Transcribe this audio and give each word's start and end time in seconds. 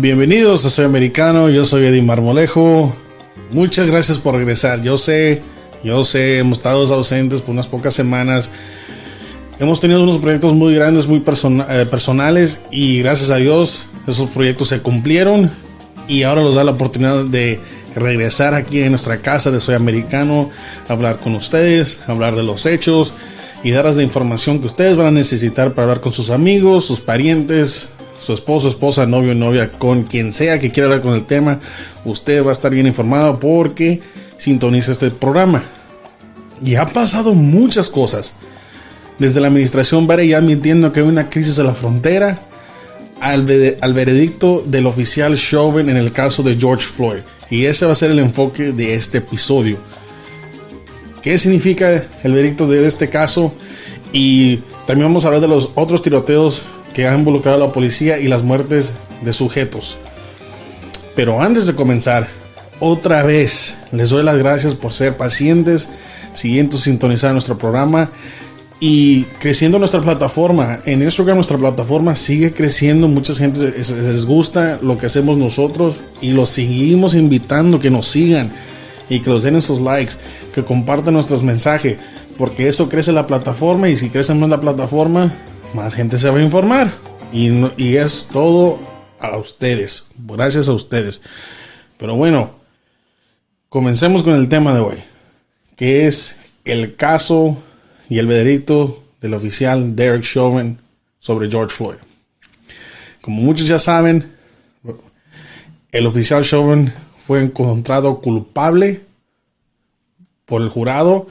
Bienvenidos 0.00 0.64
a 0.64 0.70
Soy 0.70 0.84
Americano, 0.84 1.50
yo 1.50 1.64
soy 1.64 1.86
Eddie 1.86 2.02
Marmolejo. 2.02 2.94
Muchas 3.50 3.88
gracias 3.88 4.20
por 4.20 4.36
regresar. 4.36 4.80
Yo 4.80 4.96
sé, 4.96 5.42
yo 5.82 6.04
sé, 6.04 6.38
hemos 6.38 6.58
estado 6.58 6.94
ausentes 6.94 7.40
por 7.40 7.50
unas 7.50 7.66
pocas 7.66 7.94
semanas. 7.94 8.48
Hemos 9.58 9.80
tenido 9.80 10.00
unos 10.00 10.18
proyectos 10.18 10.54
muy 10.54 10.76
grandes, 10.76 11.08
muy 11.08 11.18
eh, 11.18 11.86
personales 11.90 12.60
y 12.70 13.00
gracias 13.00 13.30
a 13.30 13.38
Dios 13.38 13.86
esos 14.06 14.30
proyectos 14.30 14.68
se 14.68 14.82
cumplieron 14.82 15.50
y 16.06 16.22
ahora 16.22 16.42
nos 16.42 16.54
da 16.54 16.62
la 16.62 16.70
oportunidad 16.70 17.24
de 17.24 17.58
regresar 17.96 18.54
aquí 18.54 18.82
en 18.82 18.90
nuestra 18.90 19.20
casa 19.20 19.50
de 19.50 19.60
Soy 19.60 19.74
Americano, 19.74 20.48
hablar 20.86 21.18
con 21.18 21.34
ustedes, 21.34 21.98
hablar 22.06 22.36
de 22.36 22.44
los 22.44 22.66
hechos 22.66 23.14
y 23.64 23.72
darles 23.72 23.96
la 23.96 24.04
información 24.04 24.60
que 24.60 24.66
ustedes 24.66 24.96
van 24.96 25.08
a 25.08 25.10
necesitar 25.10 25.72
para 25.72 25.88
hablar 25.88 26.00
con 26.00 26.12
sus 26.12 26.30
amigos, 26.30 26.84
sus 26.84 27.00
parientes, 27.00 27.88
su 28.20 28.32
esposo, 28.32 28.68
esposa, 28.68 29.06
novio, 29.06 29.34
novia, 29.34 29.70
con 29.70 30.02
quien 30.02 30.32
sea 30.32 30.58
que 30.58 30.70
quiera 30.70 30.86
hablar 30.86 31.02
con 31.02 31.14
el 31.14 31.24
tema, 31.24 31.60
usted 32.04 32.44
va 32.44 32.50
a 32.50 32.52
estar 32.52 32.72
bien 32.72 32.86
informado 32.86 33.38
porque 33.38 34.00
sintoniza 34.38 34.92
este 34.92 35.10
programa. 35.10 35.62
Y 36.64 36.74
ha 36.74 36.86
pasado 36.86 37.34
muchas 37.34 37.88
cosas. 37.88 38.34
Desde 39.18 39.40
la 39.40 39.48
administración 39.48 40.06
Biden 40.06 40.28
ya 40.28 40.38
admitiendo 40.38 40.92
que 40.92 41.00
hay 41.00 41.06
una 41.06 41.28
crisis 41.28 41.58
en 41.58 41.66
la 41.66 41.74
frontera, 41.74 42.40
al, 43.20 43.76
al 43.80 43.92
veredicto 43.94 44.62
del 44.64 44.86
oficial 44.86 45.36
Chauvin 45.36 45.88
en 45.88 45.96
el 45.96 46.12
caso 46.12 46.42
de 46.42 46.56
George 46.56 46.84
Floyd. 46.84 47.20
Y 47.50 47.64
ese 47.64 47.86
va 47.86 47.92
a 47.92 47.96
ser 47.96 48.10
el 48.10 48.18
enfoque 48.18 48.72
de 48.72 48.94
este 48.94 49.18
episodio. 49.18 49.78
¿Qué 51.22 51.38
significa 51.38 52.04
el 52.22 52.32
veredicto 52.32 52.66
de 52.68 52.86
este 52.86 53.08
caso? 53.08 53.52
Y 54.12 54.58
también 54.86 55.08
vamos 55.08 55.24
a 55.24 55.28
hablar 55.28 55.42
de 55.42 55.48
los 55.48 55.70
otros 55.74 56.02
tiroteos 56.02 56.62
que 56.94 57.06
han 57.06 57.20
involucrado 57.20 57.62
a 57.62 57.66
la 57.66 57.72
policía 57.72 58.18
y 58.18 58.28
las 58.28 58.42
muertes 58.42 58.94
de 59.22 59.32
sujetos. 59.32 59.98
Pero 61.14 61.42
antes 61.42 61.66
de 61.66 61.74
comenzar, 61.74 62.28
otra 62.80 63.22
vez 63.22 63.76
les 63.90 64.10
doy 64.10 64.22
las 64.22 64.38
gracias 64.38 64.74
por 64.74 64.92
ser 64.92 65.16
pacientes, 65.16 65.88
siguiendo 66.34 66.78
sintonizar 66.78 67.32
nuestro 67.32 67.58
programa 67.58 68.10
y 68.80 69.24
creciendo 69.40 69.78
nuestra 69.78 70.00
plataforma. 70.00 70.78
En 70.84 71.02
Instagram 71.02 71.36
nuestra 71.36 71.58
plataforma 71.58 72.14
sigue 72.14 72.52
creciendo, 72.52 73.08
mucha 73.08 73.34
gente 73.34 73.72
les 73.76 74.24
gusta 74.24 74.78
lo 74.80 74.96
que 74.98 75.06
hacemos 75.06 75.38
nosotros 75.38 75.96
y 76.20 76.32
los 76.32 76.50
seguimos 76.50 77.14
invitando 77.14 77.80
que 77.80 77.90
nos 77.90 78.06
sigan 78.06 78.52
y 79.08 79.20
que 79.20 79.30
nos 79.30 79.42
den 79.42 79.56
esos 79.56 79.80
likes, 79.80 80.14
que 80.54 80.64
compartan 80.64 81.14
nuestros 81.14 81.42
mensajes, 81.42 81.96
porque 82.36 82.68
eso 82.68 82.88
crece 82.88 83.10
la 83.10 83.26
plataforma 83.26 83.88
y 83.88 83.96
si 83.96 84.10
crece 84.10 84.34
más 84.34 84.48
la 84.48 84.60
plataforma, 84.60 85.32
más 85.74 85.94
gente 85.94 86.18
se 86.18 86.30
va 86.30 86.38
a 86.38 86.42
informar. 86.42 86.92
Y, 87.32 87.50
y 87.76 87.96
es 87.96 88.28
todo 88.32 88.78
a 89.20 89.36
ustedes, 89.36 90.06
gracias 90.16 90.68
a 90.68 90.72
ustedes. 90.72 91.20
Pero 91.98 92.14
bueno, 92.14 92.52
comencemos 93.68 94.22
con 94.22 94.34
el 94.34 94.48
tema 94.48 94.74
de 94.74 94.80
hoy, 94.80 94.96
que 95.76 96.06
es 96.06 96.36
el 96.64 96.96
caso 96.96 97.56
y 98.08 98.18
el 98.18 98.26
veredicto 98.26 99.04
del 99.20 99.34
oficial 99.34 99.94
Derek 99.96 100.22
Chauvin 100.22 100.78
sobre 101.18 101.50
George 101.50 101.74
Floyd. 101.74 101.98
Como 103.20 103.42
muchos 103.42 103.66
ya 103.68 103.78
saben, 103.78 104.32
el 105.92 106.06
oficial 106.06 106.44
Chauvin 106.44 106.92
fue 107.18 107.40
encontrado 107.40 108.20
culpable 108.20 109.02
por 110.46 110.62
el 110.62 110.68
jurado 110.68 111.26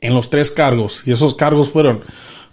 en 0.00 0.14
los 0.14 0.30
tres 0.30 0.50
cargos. 0.50 1.02
Y 1.04 1.12
esos 1.12 1.34
cargos 1.34 1.70
fueron 1.70 2.02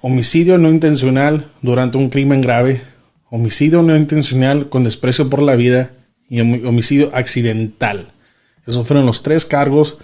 homicidio 0.02 0.58
no 0.58 0.70
intencional 0.70 1.46
durante 1.62 1.98
un 1.98 2.10
crimen 2.10 2.42
grave, 2.42 2.82
homicidio 3.30 3.82
no 3.82 3.96
intencional 3.96 4.70
con 4.70 4.84
desprecio 4.84 5.30
por 5.30 5.42
la 5.42 5.56
vida 5.56 5.92
y 6.30 6.40
homicidio 6.40 7.12
accidental. 7.14 8.12
Esos 8.66 8.88
fueron 8.88 9.06
los 9.06 9.24
tres 9.24 9.46
cargos 9.46 9.98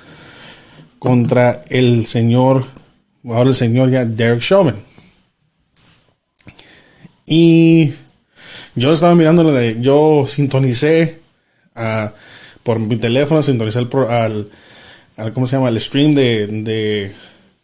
contra 0.99 1.63
el 1.69 2.05
señor 2.05 2.65
ahora 3.29 3.49
el 3.49 3.55
señor 3.55 3.89
ya 3.91 4.05
Derek 4.05 4.41
Chauvin. 4.41 4.75
Y 7.25 7.93
yo 8.75 8.93
estaba 8.93 9.15
mirando, 9.15 9.59
yo 9.79 10.25
sintonicé 10.27 11.19
uh, 11.75 12.09
por 12.63 12.79
mi 12.79 12.97
teléfono, 12.97 13.41
sintonicé 13.43 13.79
al, 13.79 14.49
¿cómo 15.33 15.47
se 15.47 15.55
llama? 15.55 15.69
El 15.69 15.79
stream 15.79 16.13
de, 16.13 17.13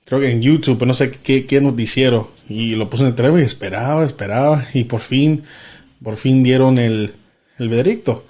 creo 0.07 0.19
que 0.21 0.31
en 0.31 0.41
YouTube, 0.41 0.85
no 0.85 0.93
sé 0.93 1.11
qué, 1.11 1.45
qué 1.45 1.61
noticiero. 1.61 2.31
Y 2.49 2.75
lo 2.75 2.89
puse 2.89 3.03
en 3.03 3.09
el 3.09 3.15
teléfono 3.15 3.41
y 3.41 3.45
esperaba, 3.45 4.05
esperaba. 4.05 4.65
Y 4.73 4.85
por 4.85 5.01
fin, 5.01 5.43
por 6.03 6.15
fin 6.15 6.43
dieron 6.43 6.79
el, 6.79 7.13
el 7.57 7.69
veredicto. 7.69 8.25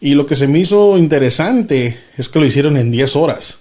Y 0.00 0.14
lo 0.14 0.26
que 0.26 0.36
se 0.36 0.46
me 0.46 0.58
hizo 0.58 0.98
interesante 0.98 1.98
es 2.16 2.28
que 2.28 2.38
lo 2.38 2.46
hicieron 2.46 2.76
en 2.76 2.90
10 2.90 3.16
horas. 3.16 3.58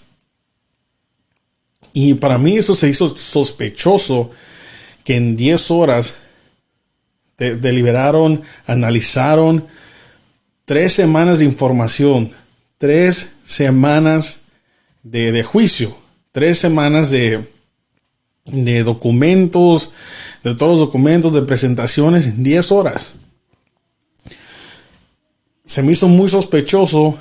Y 1.93 2.15
para 2.15 2.37
mí 2.37 2.57
eso 2.57 2.75
se 2.75 2.89
hizo 2.89 3.15
sospechoso 3.15 4.31
que 5.03 5.15
en 5.15 5.35
10 5.35 5.71
horas 5.71 6.15
deliberaron, 7.37 8.41
analizaron 8.65 9.67
tres 10.65 10.93
semanas 10.93 11.39
de 11.39 11.45
información, 11.45 12.31
tres 12.77 13.31
semanas 13.43 14.39
de, 15.03 15.43
juicio, 15.43 15.97
tres 16.33 16.59
semanas 16.59 17.09
de, 17.09 17.47
de 18.45 18.83
documentos, 18.83 19.93
de 20.43 20.55
todos 20.55 20.73
los 20.73 20.79
documentos, 20.79 21.33
de 21.33 21.43
presentaciones 21.43 22.27
en 22.27 22.43
10 22.43 22.71
horas. 22.73 23.13
Se 25.65 25.81
me 25.81 25.93
hizo 25.93 26.09
muy 26.09 26.27
sospechoso 26.27 27.17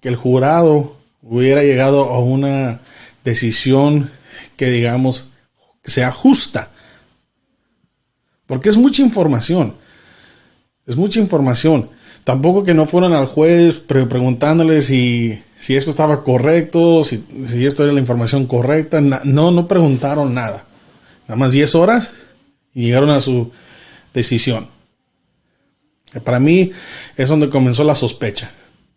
que 0.00 0.08
el 0.08 0.16
jurado 0.16 0.96
hubiera 1.22 1.62
llegado 1.62 2.04
a 2.06 2.18
una 2.18 2.80
decisión 3.22 4.10
que 4.56 4.70
digamos 4.70 5.28
sea 5.84 6.10
justa. 6.10 6.70
Porque 8.46 8.70
es 8.70 8.76
mucha 8.76 9.02
información. 9.02 9.74
Es 10.86 10.96
mucha 10.96 11.20
información. 11.20 11.90
Tampoco 12.24 12.64
que 12.64 12.74
no 12.74 12.86
fueron 12.86 13.12
al 13.12 13.26
juez 13.26 13.76
preguntándole 13.76 14.82
si, 14.82 15.42
si, 15.60 15.76
esto 15.76 15.90
estaba 15.90 16.24
correcto, 16.24 17.04
si, 17.04 17.24
si, 17.48 17.66
esto 17.66 17.84
era 17.84 17.92
la 17.92 18.00
información 18.00 18.46
correcta. 18.46 19.00
no, 19.00 19.50
no 19.50 19.68
preguntaron 19.68 20.34
nada. 20.34 20.64
Nada 21.26 21.36
más 21.36 21.52
10 21.52 21.74
horas 21.74 22.12
y 22.74 22.86
llegaron 22.86 23.10
a 23.10 23.20
su 23.20 23.50
decisión. 24.14 24.68
Para 26.24 26.40
mí 26.40 26.72
es 27.16 27.28
donde 27.28 27.50
comenzó 27.50 27.84
la 27.84 27.94
sospecha. 27.94 28.50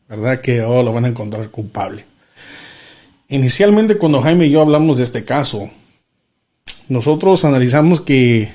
¿Verdad? 0.07 0.41
Que 0.41 0.61
oh, 0.61 0.83
lo 0.83 0.91
van 0.91 1.05
a 1.05 1.07
encontrar 1.07 1.49
culpable. 1.49 2.05
Inicialmente 3.29 3.97
cuando 3.97 4.21
Jaime 4.21 4.47
y 4.47 4.51
yo 4.51 4.61
hablamos 4.61 4.97
de 4.97 5.05
este 5.05 5.23
caso, 5.23 5.69
nosotros 6.89 7.45
analizamos 7.45 8.01
que 8.01 8.51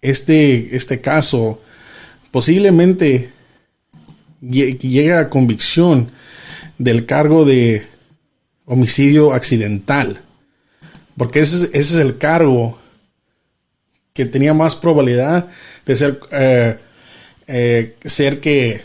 este, 0.00 0.74
este 0.74 1.02
caso 1.02 1.60
posiblemente 2.30 3.30
llegue 4.40 5.12
a 5.12 5.28
convicción 5.28 6.10
del 6.82 7.06
cargo 7.06 7.44
de 7.44 7.86
homicidio 8.64 9.32
accidental. 9.32 10.20
Porque 11.16 11.40
ese, 11.40 11.70
es 11.72 11.94
el 11.94 12.18
cargo 12.18 12.78
que 14.12 14.26
tenía 14.26 14.54
más 14.54 14.76
probabilidad 14.76 15.48
de 15.86 15.96
ser, 15.96 16.20
eh, 16.30 16.78
eh, 17.46 17.96
ser 18.04 18.40
que, 18.40 18.82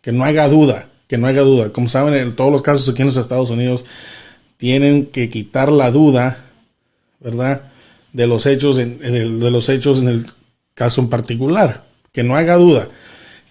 que 0.00 0.12
no 0.12 0.24
haya 0.24 0.48
duda, 0.48 0.88
que 1.06 1.18
no 1.18 1.26
haya 1.26 1.42
duda. 1.42 1.72
Como 1.72 1.88
saben, 1.88 2.14
en 2.14 2.34
todos 2.34 2.50
los 2.50 2.62
casos 2.62 2.88
aquí 2.88 3.02
en 3.02 3.08
los 3.08 3.16
Estados 3.16 3.50
Unidos, 3.50 3.84
tienen 4.56 5.06
que 5.06 5.28
quitar 5.28 5.70
la 5.70 5.90
duda, 5.90 6.44
¿verdad? 7.20 7.62
De 8.12 8.26
los 8.26 8.46
hechos 8.46 8.78
en, 8.78 8.98
de 8.98 9.50
los 9.50 9.68
hechos 9.68 9.98
en 9.98 10.08
el 10.08 10.26
caso 10.74 11.00
en 11.00 11.08
particular. 11.08 11.84
Que 12.12 12.22
no 12.22 12.36
haga 12.36 12.56
duda 12.56 12.88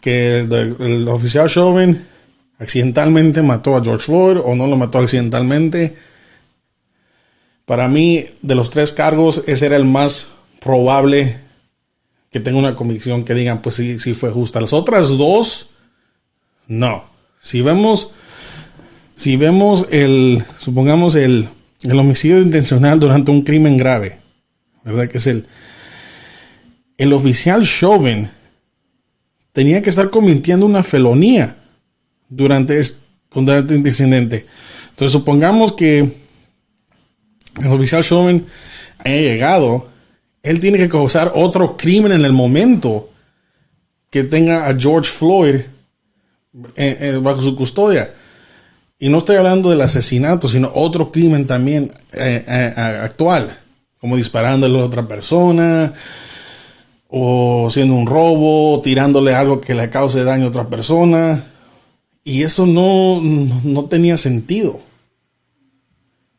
que 0.02 0.40
el, 0.40 1.08
oficial 1.08 1.50
Chauvin 1.50 2.06
accidentalmente 2.60 3.42
mató 3.42 3.76
a 3.76 3.84
George 3.84 4.06
Floyd 4.06 4.38
o 4.44 4.56
no 4.56 4.68
lo 4.68 4.78
mató 4.78 5.00
accidentalmente. 5.00 5.96
Para 7.66 7.88
mí, 7.88 8.26
de 8.42 8.56
los 8.56 8.70
tres 8.70 8.92
cargos, 8.92 9.44
ese 9.46 9.66
era 9.66 9.76
el 9.76 9.86
más 9.86 10.30
probable 10.62 11.40
que 12.32 12.40
tenga 12.40 12.60
una 12.60 12.76
convicción 12.76 13.24
que 13.24 13.34
digan, 13.34 13.62
pues 13.62 13.76
sí, 13.76 14.00
sí 14.00 14.14
fue 14.14 14.32
justa. 14.32 14.62
Las 14.62 14.74
otras 14.74 15.10
dos, 15.10 15.70
no. 16.68 17.06
Si 17.42 17.62
vemos 17.62 18.12
si 19.18 19.36
vemos 19.36 19.88
el, 19.90 20.44
supongamos 20.60 21.16
el, 21.16 21.50
el 21.82 22.00
homicidio 22.00 22.40
intencional 22.40 23.00
durante 23.00 23.32
un 23.32 23.42
crimen 23.42 23.76
grave, 23.76 24.20
¿verdad? 24.84 25.10
Que 25.10 25.18
es 25.18 25.26
el, 25.26 25.48
el 26.98 27.14
oficial 27.14 27.66
Chauvin 27.66 28.30
tenía 29.54 29.82
que 29.82 29.90
estar 29.90 30.12
cometiendo 30.12 30.68
una 30.68 30.84
felonía 30.84 31.56
durante, 32.30 32.80
este, 32.80 33.00
durante 33.32 33.76
incidente. 33.76 34.46
Entonces, 34.90 35.12
supongamos 35.12 35.74
que 35.74 36.00
el 37.60 37.68
oficial 37.68 38.04
Chauvin 38.04 38.46
haya 39.00 39.22
llegado, 39.22 39.90
él 40.44 40.60
tiene 40.60 40.78
que 40.78 40.90
causar 40.90 41.32
otro 41.36 41.78
crimen 41.78 42.12
en 42.12 42.26
el 42.26 42.34
momento 42.34 43.10
que 44.10 44.24
tenga 44.24 44.68
a 44.68 44.80
George 44.80 45.12
Floyd 45.12 45.62
bajo 47.22 47.42
su 47.42 47.56
custodia. 47.56 48.14
Y 49.00 49.10
no 49.10 49.20
estoy 49.20 49.36
hablando 49.36 49.70
del 49.70 49.82
asesinato, 49.82 50.48
sino 50.48 50.72
otro 50.74 51.12
crimen 51.12 51.46
también 51.46 51.92
eh, 52.14 52.44
eh, 52.48 52.74
actual, 52.78 53.56
como 54.00 54.18
disparándole 54.18 54.80
a 54.80 54.86
otra 54.86 55.08
persona, 55.08 55.94
o 57.08 57.68
haciendo 57.68 57.94
un 57.94 58.08
robo, 58.08 58.82
tirándole 58.82 59.36
algo 59.36 59.62
que 59.62 59.76
le 59.76 59.90
cause 59.90 60.24
daño 60.24 60.46
a 60.46 60.50
otra 60.50 60.68
persona. 60.68 61.44
Y 62.28 62.44
eso 62.44 62.66
no, 62.66 63.22
no 63.22 63.86
tenía 63.86 64.18
sentido. 64.18 64.80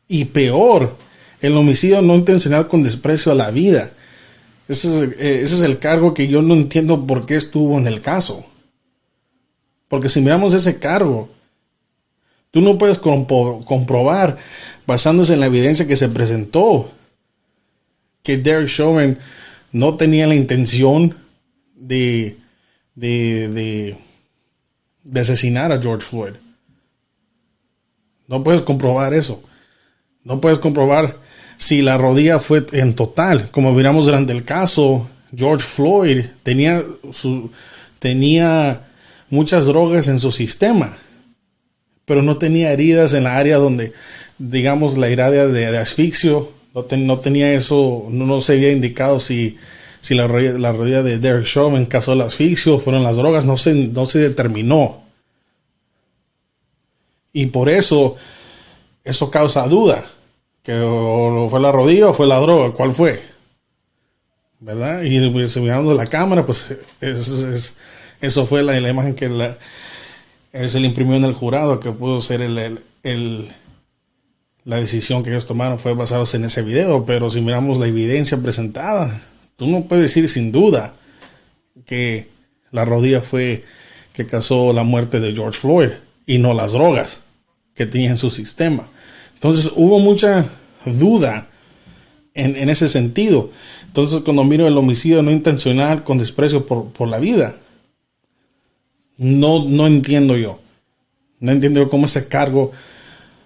Y 0.07 0.25
peor, 0.25 0.97
el 1.41 1.57
homicidio 1.57 2.01
no 2.01 2.15
intencional 2.15 2.67
con 2.67 2.83
desprecio 2.83 3.31
a 3.31 3.35
la 3.35 3.49
vida. 3.49 3.91
Ese 4.67 4.87
es, 4.87 5.09
eh, 5.19 5.41
ese 5.41 5.55
es 5.55 5.61
el 5.61 5.79
cargo 5.79 6.13
que 6.13 6.27
yo 6.27 6.41
no 6.41 6.53
entiendo 6.53 7.07
por 7.07 7.25
qué 7.25 7.35
estuvo 7.35 7.77
en 7.77 7.87
el 7.87 8.01
caso. 8.01 8.45
Porque 9.87 10.09
si 10.09 10.21
miramos 10.21 10.53
ese 10.53 10.77
cargo, 10.77 11.29
Tú 12.51 12.61
no 12.61 12.77
puedes 12.79 12.97
comprobar, 12.97 14.37
basándose 14.87 15.33
en 15.33 15.39
la 15.39 15.45
evidencia 15.45 15.85
que 15.87 15.95
se 15.95 16.09
presentó, 16.09 16.91
que 18.23 18.37
Derek 18.37 18.67
Chauvin 18.67 19.17
no 19.71 19.95
tenía 19.95 20.25
la 20.25 20.33
intención 20.33 21.15
de, 21.75 22.37
de, 22.95 23.49
de, 23.49 23.97
asesinar 25.15 25.71
a 25.71 25.81
George 25.81 26.05
Floyd. 26.05 26.33
No 28.27 28.43
puedes 28.43 28.61
comprobar 28.61 29.13
eso. 29.13 29.43
No 30.23 30.39
puedes 30.41 30.59
comprobar 30.59 31.17
si 31.57 31.81
la 31.81 31.97
rodilla 31.97 32.39
fue 32.39 32.65
en 32.73 32.93
total. 32.93 33.49
Como 33.51 33.73
miramos 33.73 34.05
durante 34.05 34.33
el 34.33 34.43
caso, 34.43 35.09
George 35.35 35.65
Floyd 35.65 36.25
tenía, 36.43 36.83
tenía 37.99 38.87
muchas 39.29 39.65
drogas 39.65 40.07
en 40.07 40.19
su 40.19 40.31
sistema 40.31 40.97
pero 42.09 42.23
no 42.23 42.37
tenía 42.37 42.73
heridas 42.73 43.13
en 43.13 43.25
la 43.25 43.37
área 43.37 43.57
donde, 43.57 43.93
digamos, 44.39 44.97
la 44.97 45.09
herida 45.09 45.47
de, 45.47 45.77
asfixio, 45.77 46.51
no, 46.73 47.19
tenía 47.19 47.53
eso, 47.53 48.07
no, 48.09 48.41
se 48.41 48.53
había 48.53 48.71
indicado 48.71 49.19
si, 49.19 49.57
si 50.01 50.15
la, 50.15 50.27
rodilla, 50.27 51.03
de 51.03 51.19
Derek 51.19 51.45
Chauvin 51.45 51.85
causó 51.85 52.13
el 52.13 52.21
asfixio, 52.21 52.79
fueron 52.79 53.03
las 53.03 53.17
drogas, 53.17 53.45
no 53.45 53.57
se, 53.57 53.73
no 53.73 54.05
se 54.05 54.19
determinó. 54.19 55.03
Y 57.33 57.47
por 57.47 57.69
eso, 57.69 58.15
eso 59.03 59.29
causa 59.29 59.67
duda, 59.67 60.05
que 60.63 60.79
o 60.79 61.47
fue 61.49 61.59
la 61.59 61.71
rodilla 61.71 62.09
o 62.09 62.13
fue 62.13 62.27
la 62.27 62.39
droga, 62.39 62.71
¿cuál 62.71 62.91
fue? 62.91 63.21
¿Verdad? 64.59 65.03
Y 65.03 65.29
pues, 65.29 65.55
mirando 65.57 65.93
la 65.93 66.07
cámara, 66.07 66.45
pues 66.45 66.67
eso 67.01 68.45
fue 68.45 68.63
la, 68.63 68.79
la 68.79 68.89
imagen 68.89 69.15
que 69.15 69.29
la, 69.29 69.57
él 70.51 70.69
se 70.69 70.79
le 70.79 70.87
imprimió 70.87 71.15
en 71.15 71.25
el 71.25 71.33
jurado 71.33 71.79
que 71.79 71.91
pudo 71.91 72.21
ser 72.21 72.41
el, 72.41 72.81
la 74.65 74.75
decisión 74.77 75.23
que 75.23 75.29
ellos 75.29 75.45
tomaron 75.45 75.79
fue 75.79 75.93
basada 75.93 76.25
en 76.33 76.45
ese 76.45 76.63
video, 76.63 77.05
pero 77.05 77.29
si 77.29 77.41
miramos 77.41 77.77
la 77.77 77.87
evidencia 77.87 78.37
presentada, 78.37 79.21
tú 79.59 79.67
no 79.67 79.83
puedes 79.83 80.03
decir 80.03 80.29
sin 80.29 80.53
duda 80.53 80.95
que 81.85 82.29
la 82.71 82.85
rodilla 82.85 83.21
fue 83.21 83.65
que 84.13 84.25
causó 84.25 84.71
la 84.71 84.83
muerte 84.83 85.19
de 85.19 85.33
George 85.33 85.59
Floyd 85.59 85.89
y 86.25 86.37
no 86.37 86.53
las 86.53 86.71
drogas 86.71 87.19
que 87.75 87.85
tenía 87.85 88.09
en 88.09 88.17
su 88.17 88.31
sistema. 88.31 88.87
Entonces 89.33 89.71
hubo 89.75 89.99
mucha 89.99 90.45
duda 90.85 91.49
en, 92.33 92.55
en 92.55 92.69
ese 92.69 92.87
sentido. 92.87 93.51
Entonces 93.85 94.21
cuando 94.21 94.45
miro 94.45 94.65
el 94.65 94.77
homicidio 94.77 95.21
no 95.21 95.29
intencional 95.29 96.05
con 96.05 96.17
desprecio 96.17 96.65
por, 96.65 96.91
por 96.91 97.09
la 97.09 97.19
vida, 97.19 97.57
no, 99.17 99.65
no 99.65 99.87
entiendo 99.87 100.37
yo. 100.37 100.61
No 101.41 101.51
entiendo 101.51 101.81
yo 101.81 101.89
cómo 101.89 102.05
ese 102.05 102.29
cargo 102.29 102.71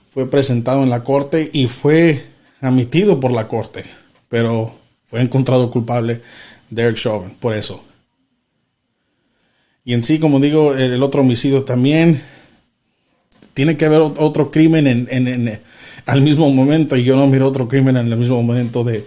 fue 0.07 0.29
presentado 0.29 0.83
en 0.83 0.91
la 0.91 1.03
corte 1.03 1.49
y 1.51 1.65
fue 1.65 2.23
admitido 2.61 3.19
por 3.19 3.31
la 3.31 3.47
corte. 3.47 3.83
Pero 4.29 4.82
fue 5.13 5.21
encontrado 5.21 5.69
culpable 5.69 6.21
Derek 6.71 6.95
Chauvin 6.95 7.35
por 7.39 7.53
eso. 7.53 7.83
Y 9.85 9.93
en 9.93 10.03
sí, 10.03 10.17
como 10.17 10.39
digo, 10.39 10.73
el, 10.73 11.03
otro 11.03 11.21
homicidio 11.21 11.63
también 11.63 12.19
tiene 13.53 13.77
que 13.77 13.85
haber 13.85 14.01
otro 14.01 14.49
crimen 14.49 14.87
en, 14.87 15.07
en, 15.11 15.61
al 16.07 16.21
mismo 16.23 16.49
momento. 16.49 16.97
Y 16.97 17.03
yo 17.03 17.15
no 17.15 17.27
miro 17.27 17.47
otro 17.47 17.67
crimen 17.67 17.95
en 17.95 18.11
el 18.11 18.17
mismo 18.17 18.41
momento 18.41 18.83
de, 18.83 19.05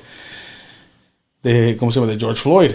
de 1.43 1.76
¿cómo 1.76 1.91
se 1.91 1.99
llama? 1.99 2.12
De 2.12 2.20
George 2.20 2.41
Floyd. 2.41 2.70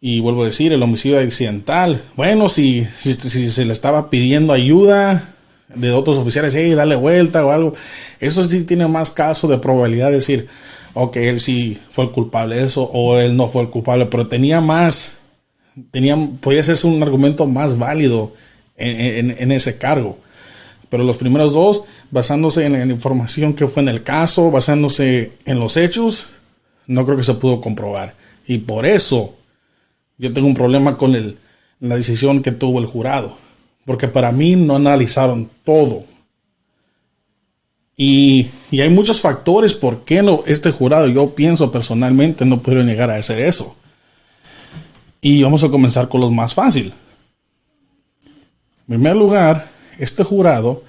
Y 0.00 0.20
vuelvo 0.20 0.42
a 0.42 0.46
decir, 0.46 0.72
el 0.72 0.82
homicidio 0.84 1.18
accidental. 1.18 2.02
Bueno, 2.14 2.48
si, 2.48 2.86
si, 2.96 3.14
se 3.14 3.64
le 3.64 3.72
estaba 3.72 4.10
pidiendo 4.10 4.52
ayuda 4.52 5.34
de 5.74 5.90
otros 5.90 6.18
oficiales, 6.18 6.54
hey, 6.54 6.70
dale 6.74 6.94
vuelta 6.94 7.44
o 7.44 7.50
algo, 7.50 7.74
eso 8.20 8.44
sí 8.44 8.62
tiene 8.62 8.86
más 8.86 9.10
caso 9.10 9.48
de 9.48 9.58
probabilidad 9.58 10.10
de 10.10 10.16
decir, 10.18 10.46
ok, 10.94 11.16
él 11.16 11.40
sí 11.40 11.78
fue 11.90 12.04
el 12.04 12.10
culpable 12.10 12.56
de 12.56 12.66
eso 12.66 12.84
o 12.92 13.18
él 13.18 13.36
no 13.36 13.48
fue 13.48 13.62
el 13.62 13.70
culpable, 13.70 14.06
pero 14.06 14.26
tenía 14.28 14.60
más, 14.60 15.18
tenía, 15.90 16.16
podía 16.40 16.62
ser 16.62 16.78
un 16.84 17.02
argumento 17.02 17.46
más 17.46 17.76
válido 17.76 18.32
en, 18.76 19.52
ese 19.52 19.76
cargo. 19.78 20.18
Pero 20.88 21.04
los 21.04 21.16
primeros 21.16 21.52
dos, 21.52 21.82
basándose 22.10 22.64
en 22.64 22.72
la 22.72 22.84
información 22.84 23.54
que 23.54 23.66
fue 23.66 23.82
en 23.82 23.88
el 23.88 24.02
caso, 24.02 24.50
basándose 24.50 25.32
en 25.44 25.58
los 25.58 25.76
hechos, 25.76 26.28
no 26.86 27.04
creo 27.04 27.16
que 27.16 27.24
se 27.24 27.34
pudo 27.34 27.60
comprobar. 27.60 28.14
Y 28.46 28.58
por 28.58 28.86
eso 28.86 29.34
yo 30.18 30.32
tengo 30.32 30.46
un 30.46 30.54
problema 30.54 30.96
con 30.96 31.14
el, 31.14 31.38
la 31.80 31.96
decisión 31.96 32.42
que 32.42 32.52
tuvo 32.52 32.78
el 32.78 32.86
jurado, 32.86 33.36
porque 33.84 34.08
para 34.08 34.30
mí 34.30 34.54
no 34.54 34.76
analizaron 34.76 35.50
todo. 35.64 36.04
Y, 37.96 38.50
hay 38.72 38.90
muchos 38.90 39.20
factores 39.20 39.74
por 39.74 40.04
qué 40.04 40.22
no, 40.22 40.42
este 40.46 40.70
jurado, 40.70 41.06
yo 41.06 41.34
pienso 41.34 41.70
personalmente, 41.70 42.44
no 42.44 42.60
pudieron 42.60 42.86
llegar 42.86 43.10
a 43.10 43.16
hacer 43.16 43.40
eso. 43.40 43.76
Y 45.20 45.42
vamos 45.42 45.62
a 45.64 45.68
comenzar 45.68 46.08
con 46.08 46.20
los 46.20 46.32
más 46.32 46.54
fácil. 46.54 46.92
En 48.26 48.96
primer 48.96 49.16
lugar, 49.16 49.68
este 49.98 50.24
jurado 50.24 50.82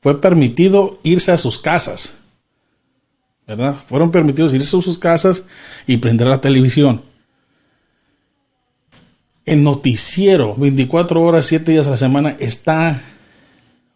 fue 0.00 0.20
permitido 0.20 0.98
irse 1.02 1.32
a 1.32 1.38
sus 1.38 1.58
casas. 1.58 2.14
¿Verdad? 3.46 3.74
Fueron 3.74 4.10
permitidos 4.10 4.52
irse 4.52 4.76
a 4.76 4.80
sus 4.80 4.98
casas 4.98 5.44
y 5.86 5.96
prender 5.96 6.26
la 6.26 6.40
televisión 6.40 7.02
el 9.44 9.62
noticiero 9.62 10.54
24 10.56 11.20
horas, 11.20 11.46
7 11.46 11.72
días 11.72 11.86
a 11.86 11.90
la 11.90 11.96
semana 11.96 12.36
está 12.38 13.02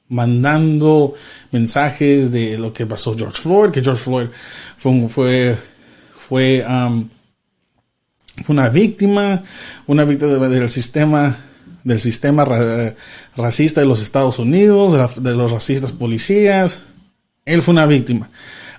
mandando 0.08 1.14
mensajes 1.50 2.30
de 2.30 2.58
lo 2.58 2.72
que 2.72 2.86
pasó 2.86 3.16
George 3.16 3.40
Floyd, 3.40 3.70
que 3.70 3.82
George 3.82 4.02
Floyd 4.02 4.28
fue, 4.76 5.08
fue, 5.08 5.58
fue, 6.16 6.64
um, 6.68 7.08
fue 8.44 8.52
una 8.52 8.68
víctima, 8.68 9.42
una 9.86 10.04
víctima 10.04 10.48
del 10.48 10.68
sistema 10.68 11.36
del 11.86 12.00
sistema 12.00 12.44
racista 13.36 13.80
de 13.80 13.86
los 13.86 14.02
Estados 14.02 14.40
Unidos, 14.40 15.22
de, 15.22 15.34
los 15.36 15.52
racistas 15.52 15.92
policías. 15.92 16.80
Él 17.44 17.62
fue 17.62 17.72
una 17.72 17.86
víctima. 17.86 18.28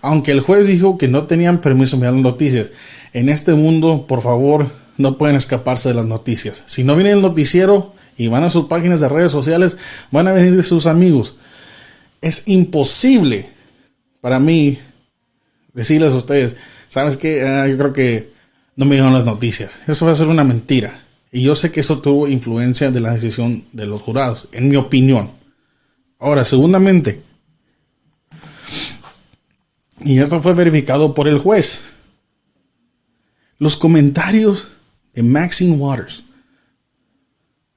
Aunque 0.01 0.33
el 0.33 0.41
juez 0.41 0.67
dijo 0.67 0.97
que 0.97 1.07
no 1.07 1.25
tenían 1.25 1.61
permiso 1.61 1.95
de 1.95 2.01
mirar 2.01 2.15
las 2.15 2.23
noticias. 2.23 2.71
En 3.13 3.29
este 3.29 3.53
mundo, 3.53 4.05
por 4.07 4.21
favor, 4.21 4.69
no 4.97 5.17
pueden 5.17 5.37
escaparse 5.37 5.87
de 5.87 5.95
las 5.95 6.05
noticias. 6.05 6.63
Si 6.65 6.83
no 6.83 6.95
viene 6.95 7.11
el 7.11 7.21
noticiero 7.21 7.93
y 8.17 8.27
van 8.27 8.43
a 8.43 8.49
sus 8.49 8.65
páginas 8.65 8.99
de 8.99 9.09
redes 9.09 9.31
sociales, 9.31 9.77
van 10.11 10.27
a 10.27 10.33
venir 10.33 10.55
de 10.55 10.63
sus 10.63 10.87
amigos. 10.87 11.35
Es 12.21 12.43
imposible 12.47 13.49
para 14.21 14.39
mí 14.39 14.79
decirles 15.73 16.13
a 16.13 16.17
ustedes, 16.17 16.55
¿sabes 16.89 17.17
qué? 17.17 17.43
Ah, 17.43 17.67
yo 17.67 17.77
creo 17.77 17.93
que 17.93 18.31
no 18.75 18.85
me 18.85 18.95
llegan 18.95 19.13
las 19.13 19.25
noticias. 19.25 19.79
Eso 19.87 20.05
va 20.05 20.13
a 20.13 20.15
ser 20.15 20.27
una 20.27 20.43
mentira. 20.43 21.03
Y 21.31 21.43
yo 21.43 21.55
sé 21.55 21.71
que 21.71 21.81
eso 21.81 21.99
tuvo 21.99 22.27
influencia 22.27 22.89
de 22.89 23.01
la 23.01 23.13
decisión 23.13 23.65
de 23.71 23.85
los 23.85 24.01
jurados, 24.01 24.47
en 24.51 24.69
mi 24.69 24.75
opinión. 24.75 25.31
Ahora, 26.19 26.45
segundamente, 26.45 27.21
y 29.99 30.19
esto 30.19 30.41
fue 30.41 30.53
verificado 30.53 31.13
por 31.13 31.27
el 31.27 31.37
juez, 31.37 31.81
los 33.59 33.77
comentarios 33.77 34.67
Maxine 35.23 35.75
Waters. 35.75 36.23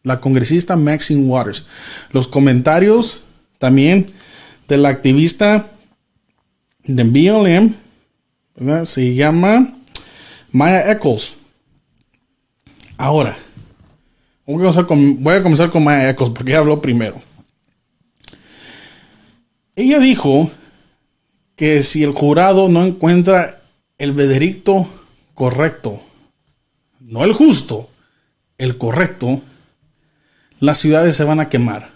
La 0.03 0.21
congresista 0.21 0.77
Maxine 0.77 1.27
Waters. 1.27 1.65
Los 2.11 2.29
comentarios 2.29 3.23
también 3.59 4.07
de 4.69 4.79
la 4.79 4.89
activista 4.89 5.71
de 6.85 7.05
BLM, 7.05 8.87
se 8.87 9.15
llama 9.15 9.75
Maya 10.51 10.91
Eccles. 10.91 11.35
Ahora, 12.97 13.37
voy 14.47 14.67
a, 14.67 15.43
comenzar 15.43 15.71
con, 15.71 15.85
Maya 15.85 16.11
Eccles 16.11 16.31
porque 16.31 16.53
ella 16.53 16.61
habló 16.61 16.81
primero. 16.81 17.21
Ella 19.77 19.99
dijo 19.99 20.51
que 21.57 21.83
si 21.83 22.03
el 22.03 22.13
jurado 22.13 22.69
no 22.69 22.85
encuentra 22.85 23.63
el 23.99 24.13
veredicto 24.13 24.89
correcto 25.35 26.03
no 27.11 27.25
el 27.25 27.33
justo, 27.33 27.91
el 28.57 28.79
correcto, 28.79 29.43
las 30.61 30.79
ciudades 30.79 31.17
se 31.17 31.25
van 31.25 31.41
a 31.41 31.49
quemar. 31.49 31.91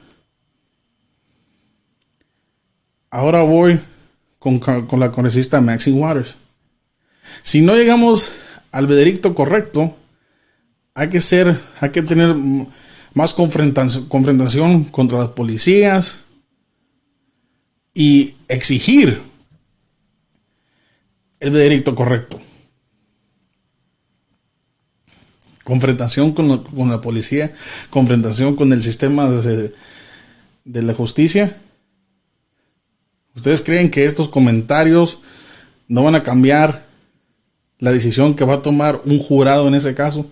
Ahora 3.10 3.42
voy 3.42 3.78
con, 4.38 4.60
la 4.98 5.12
congresista 5.12 5.60
Maxine 5.60 6.00
Waters. 6.00 6.36
Si 7.42 7.60
no 7.60 7.76
llegamos 7.76 8.32
al 8.72 8.86
veredicto 8.86 9.34
correcto, 9.34 9.96
hay 10.94 11.10
que 11.10 11.20
ser, 11.20 11.60
hay 11.80 11.90
que 11.90 12.02
tener 12.02 12.34
más 13.12 13.34
confrontación, 13.34 14.08
confrontación 14.08 14.84
contra 14.84 15.18
las 15.18 15.28
policías 15.28 16.24
y 17.92 18.34
exigir 18.48 19.22
el 21.38 21.50
veredicto 21.50 21.94
correcto. 21.94 22.40
Confrontación 25.64 26.32
con, 26.32 26.48
la 26.90 27.00
policía, 27.00 27.52
confrontación 27.90 28.54
con 28.54 28.72
el 28.72 28.82
sistema 28.82 29.28
de, 29.28 29.72
la 30.64 30.94
justicia. 30.94 31.56
¿Ustedes 33.34 33.62
creen 33.62 33.90
que 33.90 34.04
estos 34.04 34.28
comentarios 34.28 35.18
no 35.88 36.04
van 36.04 36.14
a 36.14 36.22
cambiar 36.22 36.86
la 37.78 37.90
decisión 37.90 38.36
que 38.36 38.44
va 38.44 38.54
a 38.54 38.62
tomar 38.62 39.00
un 39.06 39.18
jurado 39.18 39.66
en 39.66 39.74
ese 39.74 39.94
caso? 39.94 40.30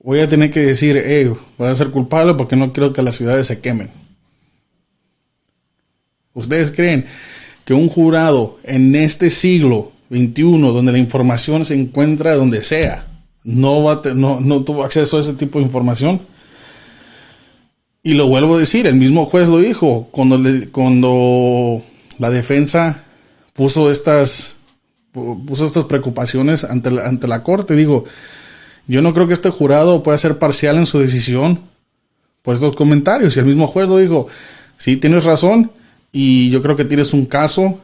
Voy 0.00 0.20
a 0.20 0.28
tener 0.28 0.50
que 0.50 0.60
decir, 0.60 0.96
eh, 0.96 1.32
voy 1.56 1.68
a 1.68 1.74
ser 1.74 1.90
culpable 1.90 2.34
porque 2.34 2.56
no 2.56 2.72
quiero 2.72 2.92
que 2.92 3.02
las 3.02 3.16
ciudades 3.16 3.46
se 3.46 3.60
quemen. 3.60 3.90
¿Ustedes 6.34 6.70
creen 6.70 7.06
que 7.64 7.74
un 7.74 7.88
jurado 7.88 8.58
en 8.64 8.94
este 8.94 9.30
siglo 9.30 9.92
XXI, 10.10 10.60
donde 10.60 10.92
la 10.92 10.98
información 10.98 11.64
se 11.64 11.74
encuentra 11.74 12.34
donde 12.34 12.62
sea, 12.62 13.07
no, 13.48 13.82
va 13.82 14.02
no, 14.14 14.40
no 14.40 14.62
tuvo 14.62 14.84
acceso 14.84 15.16
a 15.16 15.20
ese 15.20 15.32
tipo 15.32 15.58
de 15.58 15.64
información. 15.64 16.20
Y 18.02 18.12
lo 18.12 18.26
vuelvo 18.26 18.56
a 18.56 18.60
decir, 18.60 18.86
el 18.86 18.96
mismo 18.96 19.24
juez 19.24 19.48
lo 19.48 19.58
dijo 19.58 20.08
cuando, 20.10 20.38
cuando 20.70 21.82
la 22.18 22.28
defensa 22.28 23.04
puso 23.54 23.90
estas, 23.90 24.56
puso 25.12 25.64
estas 25.64 25.84
preocupaciones 25.84 26.62
ante 26.64 26.90
la, 26.90 27.06
ante 27.06 27.26
la 27.26 27.42
corte. 27.42 27.74
Digo, 27.74 28.04
yo 28.86 29.00
no 29.00 29.14
creo 29.14 29.26
que 29.26 29.34
este 29.34 29.48
jurado 29.48 30.02
pueda 30.02 30.18
ser 30.18 30.38
parcial 30.38 30.76
en 30.76 30.84
su 30.86 30.98
decisión 30.98 31.60
por 32.42 32.54
estos 32.54 32.76
comentarios. 32.76 33.34
Y 33.34 33.40
el 33.40 33.46
mismo 33.46 33.66
juez 33.66 33.88
lo 33.88 33.96
dijo, 33.96 34.28
sí, 34.76 34.98
tienes 34.98 35.24
razón 35.24 35.72
y 36.12 36.50
yo 36.50 36.60
creo 36.60 36.76
que 36.76 36.84
tienes 36.84 37.14
un 37.14 37.24
caso 37.24 37.80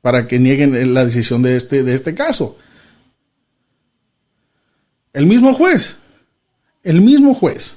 para 0.00 0.26
que 0.26 0.40
nieguen 0.40 0.94
la 0.94 1.04
decisión 1.04 1.42
de 1.42 1.56
este, 1.56 1.84
de 1.84 1.94
este 1.94 2.12
caso. 2.12 2.56
El 5.12 5.26
mismo 5.26 5.54
juez. 5.54 5.96
El 6.82 7.00
mismo 7.00 7.34
juez. 7.34 7.76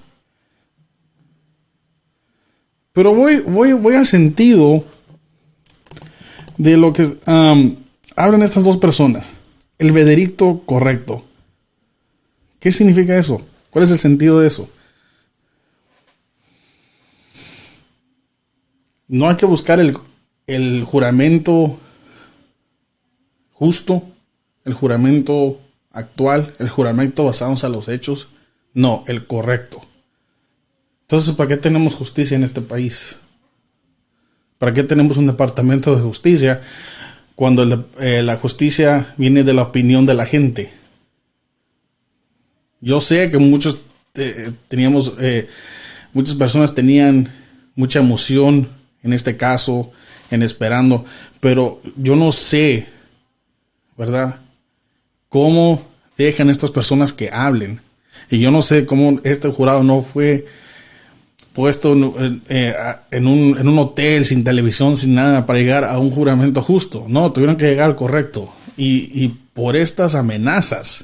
Pero 2.93 3.13
voy, 3.13 3.41
voy, 3.41 3.73
voy 3.73 3.95
al 3.95 4.05
sentido 4.05 4.83
de 6.57 6.77
lo 6.77 6.93
que 6.93 7.17
hablan 8.15 8.41
estas 8.41 8.63
dos 8.63 8.77
personas. 8.77 9.27
El 9.77 9.91
veredicto 9.91 10.63
correcto. 10.65 11.25
¿Qué 12.59 12.71
significa 12.71 13.17
eso? 13.17 13.45
¿Cuál 13.69 13.83
es 13.83 13.91
el 13.91 13.99
sentido 13.99 14.39
de 14.39 14.47
eso? 14.47 14.69
No 19.07 19.27
hay 19.29 19.35
que 19.35 19.45
buscar 19.45 19.79
el, 19.79 19.97
el 20.47 20.83
juramento 20.83 21.77
justo, 23.51 24.03
el 24.63 24.73
juramento 24.73 25.59
actual, 25.95 26.53
el 26.59 26.69
juramento 26.69 27.25
basado 27.25 27.55
en 27.61 27.71
los 27.71 27.87
hechos, 27.87 28.27
no, 28.73 29.03
el 29.07 29.25
correcto. 29.25 29.81
Entonces, 31.03 31.33
¿para 31.33 31.47
qué 31.47 31.57
tenemos 31.57 31.95
justicia 31.95 32.35
en 32.35 32.43
este 32.43 32.61
país? 32.61 33.17
¿Para 34.57 34.73
qué 34.73 34.83
tenemos 34.83 35.17
un 35.17 35.27
departamento 35.27 35.95
de 35.95 36.01
justicia 36.01 36.61
cuando 37.35 37.87
eh, 37.99 38.21
la 38.21 38.35
justicia 38.37 39.13
viene 39.17 39.43
de 39.43 39.53
la 39.53 39.63
opinión 39.63 40.05
de 40.05 40.13
la 40.13 40.25
gente? 40.25 40.71
Yo 42.81 43.01
sé 43.01 43.31
que 43.31 43.37
muchos 43.37 43.79
eh, 44.15 44.51
teníamos, 44.67 45.13
eh, 45.19 45.47
muchas 46.13 46.35
personas 46.35 46.75
tenían 46.75 47.33
mucha 47.75 47.99
emoción 47.99 48.67
en 49.03 49.13
este 49.13 49.37
caso, 49.37 49.91
en 50.31 50.43
esperando, 50.43 51.05
pero 51.39 51.81
yo 51.95 52.15
no 52.15 52.31
sé, 52.31 52.87
¿verdad? 53.97 54.39
Cómo 55.35 55.81
dejan 56.17 56.49
estas 56.49 56.71
personas 56.71 57.11
que 57.11 57.29
hablen. 57.29 57.81
Y 58.29 58.39
yo 58.39 58.51
no 58.51 58.61
sé 58.61 58.85
cómo 58.85 59.19
este 59.25 59.49
jurado 59.49 59.83
no 59.83 60.01
fue 60.01 60.45
puesto 61.51 61.91
en, 61.91 62.41
eh, 62.47 62.73
un, 63.19 63.77
hotel 63.77 64.23
sin 64.23 64.45
televisión, 64.45 64.95
sin 64.95 65.13
nada, 65.13 65.45
para 65.45 65.59
llegar 65.59 65.83
a 65.83 65.99
un 65.99 66.09
juramento 66.09 66.61
justo. 66.61 67.03
No, 67.09 67.33
tuvieron 67.33 67.57
que 67.57 67.65
llegar 67.65 67.89
al 67.89 67.97
correcto. 67.97 68.53
Y, 68.77 69.27
por 69.53 69.75
estas 69.75 70.15
amenazas. 70.15 71.03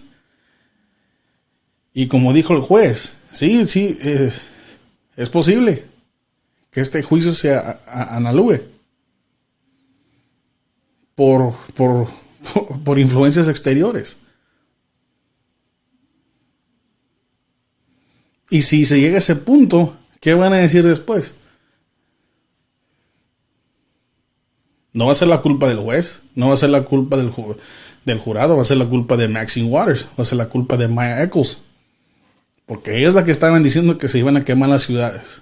Y 1.93 2.07
como 2.07 2.31
dijo 2.31 2.53
el 2.53 2.61
juez, 2.61 3.11
sí, 3.33 3.67
sí, 3.67 3.97
es, 4.01 5.29
posible 5.29 5.83
que 6.71 6.79
este 6.79 7.01
juicio 7.01 7.33
se 7.33 7.53
analúe 7.85 8.61
por, 11.15 11.53
por, 11.73 12.07
por 12.83 12.99
influencias 12.99 13.47
exteriores. 13.47 14.17
Y 18.49 18.63
si 18.63 18.85
se 18.85 18.99
llega 18.99 19.15
a 19.15 19.19
ese 19.19 19.35
punto, 19.35 19.97
¿qué 20.19 20.33
van 20.33 20.53
a 20.53 20.57
decir 20.57 20.83
después? 20.83 21.35
No 24.93 25.05
va 25.05 25.13
a 25.13 25.15
ser 25.15 25.29
la 25.29 25.41
culpa 25.41 25.69
del 25.69 25.79
juez, 25.79 26.21
no 26.35 26.49
va 26.49 26.55
a 26.55 26.57
ser 26.57 26.69
la 26.69 26.83
culpa 26.83 27.15
del, 27.15 27.31
del 28.03 28.19
jurado, 28.19 28.57
va 28.57 28.61
a 28.61 28.65
ser 28.65 28.77
la 28.77 28.89
culpa 28.89 29.15
de 29.15 29.29
Maxine 29.29 29.69
Waters, 29.69 30.07
va 30.19 30.23
a 30.23 30.25
ser 30.25 30.37
la 30.37 30.49
culpa 30.49 30.75
de 30.75 30.89
Maya 30.89 31.23
Eccles. 31.23 31.61
Porque 32.65 32.97
ella 32.97 33.07
es 33.07 33.15
la 33.15 33.23
que 33.23 33.31
estaban 33.31 33.63
diciendo 33.63 33.97
que 33.97 34.09
se 34.09 34.19
iban 34.19 34.35
a 34.35 34.43
quemar 34.43 34.69
las 34.69 34.83
ciudades. 34.83 35.41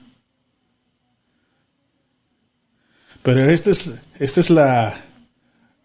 Pero 3.23 3.43
esta 3.43 3.71
es, 3.71 3.95
esta 4.19 4.39
es 4.39 4.51
la 4.51 5.08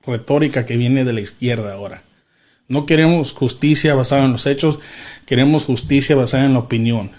retórica 0.07 0.67
que 0.67 0.77
viene 0.77 1.05
de 1.05 1.13
la 1.13 1.21
izquierda 1.21 1.75
ahora. 1.75 2.03
No 2.69 2.87
queremos 2.87 3.33
justicia 3.33 3.95
basada 3.95 4.25
en 4.25 4.33
los 4.33 4.47
hechos, 4.47 4.79
queremos 5.27 5.65
justicia 5.65 6.17
basada 6.17 6.47
en 6.47 6.55
la 6.55 6.61
opinión. 6.61 7.11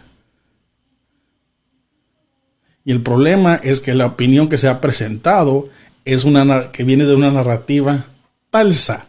Y 2.83 2.91
el 2.91 3.01
problema 3.01 3.55
es 3.55 3.79
que 3.79 3.95
la 3.95 4.05
opinión 4.05 4.47
que 4.47 4.57
se 4.57 4.67
ha 4.67 4.81
presentado 4.81 5.69
es 6.05 6.23
una 6.23 6.71
que 6.71 6.83
viene 6.83 7.05
de 7.05 7.15
una 7.15 7.31
narrativa 7.31 8.05
falsa. 8.51 9.07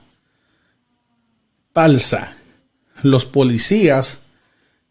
Falsa. 1.75 2.37
Los 3.03 3.27
policías 3.27 4.21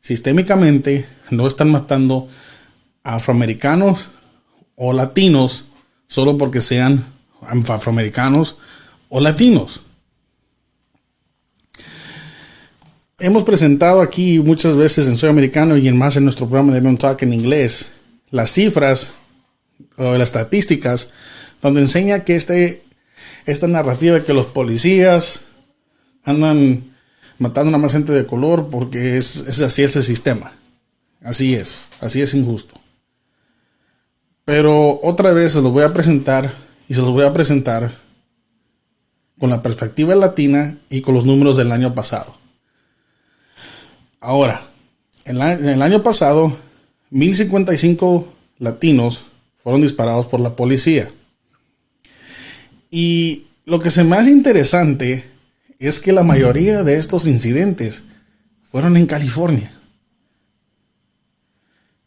sistémicamente 0.01 1.07
no 1.31 1.47
están 1.47 1.71
matando 1.71 2.29
a 3.03 3.15
afroamericanos 3.15 4.09
o 4.75 4.93
latinos 4.93 5.65
solo 6.07 6.37
porque 6.37 6.61
sean 6.61 7.05
afroamericanos 7.41 8.57
o 9.15 9.21
latinos. 9.21 9.81
hemos 13.17 13.45
presentado 13.45 14.01
aquí 14.01 14.39
muchas 14.39 14.75
veces 14.75 15.07
en 15.07 15.15
Soy 15.15 15.29
Americano 15.29 15.77
y 15.77 15.87
en 15.87 15.97
más 15.97 16.17
en 16.17 16.25
nuestro 16.25 16.49
programa 16.49 16.73
de 16.73 16.81
Men 16.81 16.97
Talk 16.97 17.21
en 17.21 17.31
inglés 17.31 17.93
las 18.29 18.51
cifras 18.51 19.13
o 19.95 20.17
las 20.17 20.27
estadísticas 20.27 21.11
donde 21.61 21.79
enseña 21.79 22.25
que 22.25 22.35
este, 22.35 22.83
esta 23.45 23.69
narrativa 23.69 24.21
que 24.25 24.33
los 24.33 24.47
policías 24.47 25.43
andan 26.25 26.83
matando 27.37 27.73
a 27.73 27.79
más 27.79 27.93
gente 27.93 28.11
de 28.11 28.25
color 28.25 28.67
porque 28.69 29.15
es, 29.15 29.37
es 29.47 29.61
así 29.61 29.83
es 29.83 29.95
el 29.95 30.03
sistema. 30.03 30.51
Así 31.23 31.55
es, 31.55 31.85
así 32.01 32.21
es 32.21 32.33
injusto. 32.33 32.73
Pero 34.43 34.99
otra 35.01 35.31
vez 35.31 35.53
se 35.53 35.61
los 35.61 35.71
voy 35.71 35.83
a 35.83 35.93
presentar 35.93 36.53
y 36.89 36.95
se 36.95 37.01
los 37.01 37.11
voy 37.11 37.23
a 37.23 37.31
presentar 37.31 38.04
con 39.39 39.49
la 39.49 39.61
perspectiva 39.61 40.15
latina 40.15 40.77
y 40.89 41.01
con 41.01 41.13
los 41.13 41.25
números 41.25 41.57
del 41.57 41.71
año 41.71 41.93
pasado. 41.93 42.37
Ahora, 44.19 44.61
en, 45.25 45.41
el 45.41 45.81
año 45.81 46.01
pasado, 46.03 46.57
1055 47.09 48.33
latinos 48.59 49.25
fueron 49.57 49.81
disparados 49.81 50.27
por 50.27 50.39
la 50.39 50.55
policía. 50.55 51.11
Y 52.89 53.47
lo 53.65 53.79
que 53.79 53.91
se 53.91 54.03
me 54.03 54.15
hace 54.15 54.31
interesante 54.31 55.25
es 55.79 55.99
que 55.99 56.13
la 56.13 56.23
mayoría 56.23 56.83
de 56.83 56.97
estos 56.97 57.27
incidentes 57.27 58.03
fueron 58.63 58.95
en 58.97 59.05
California. 59.05 59.71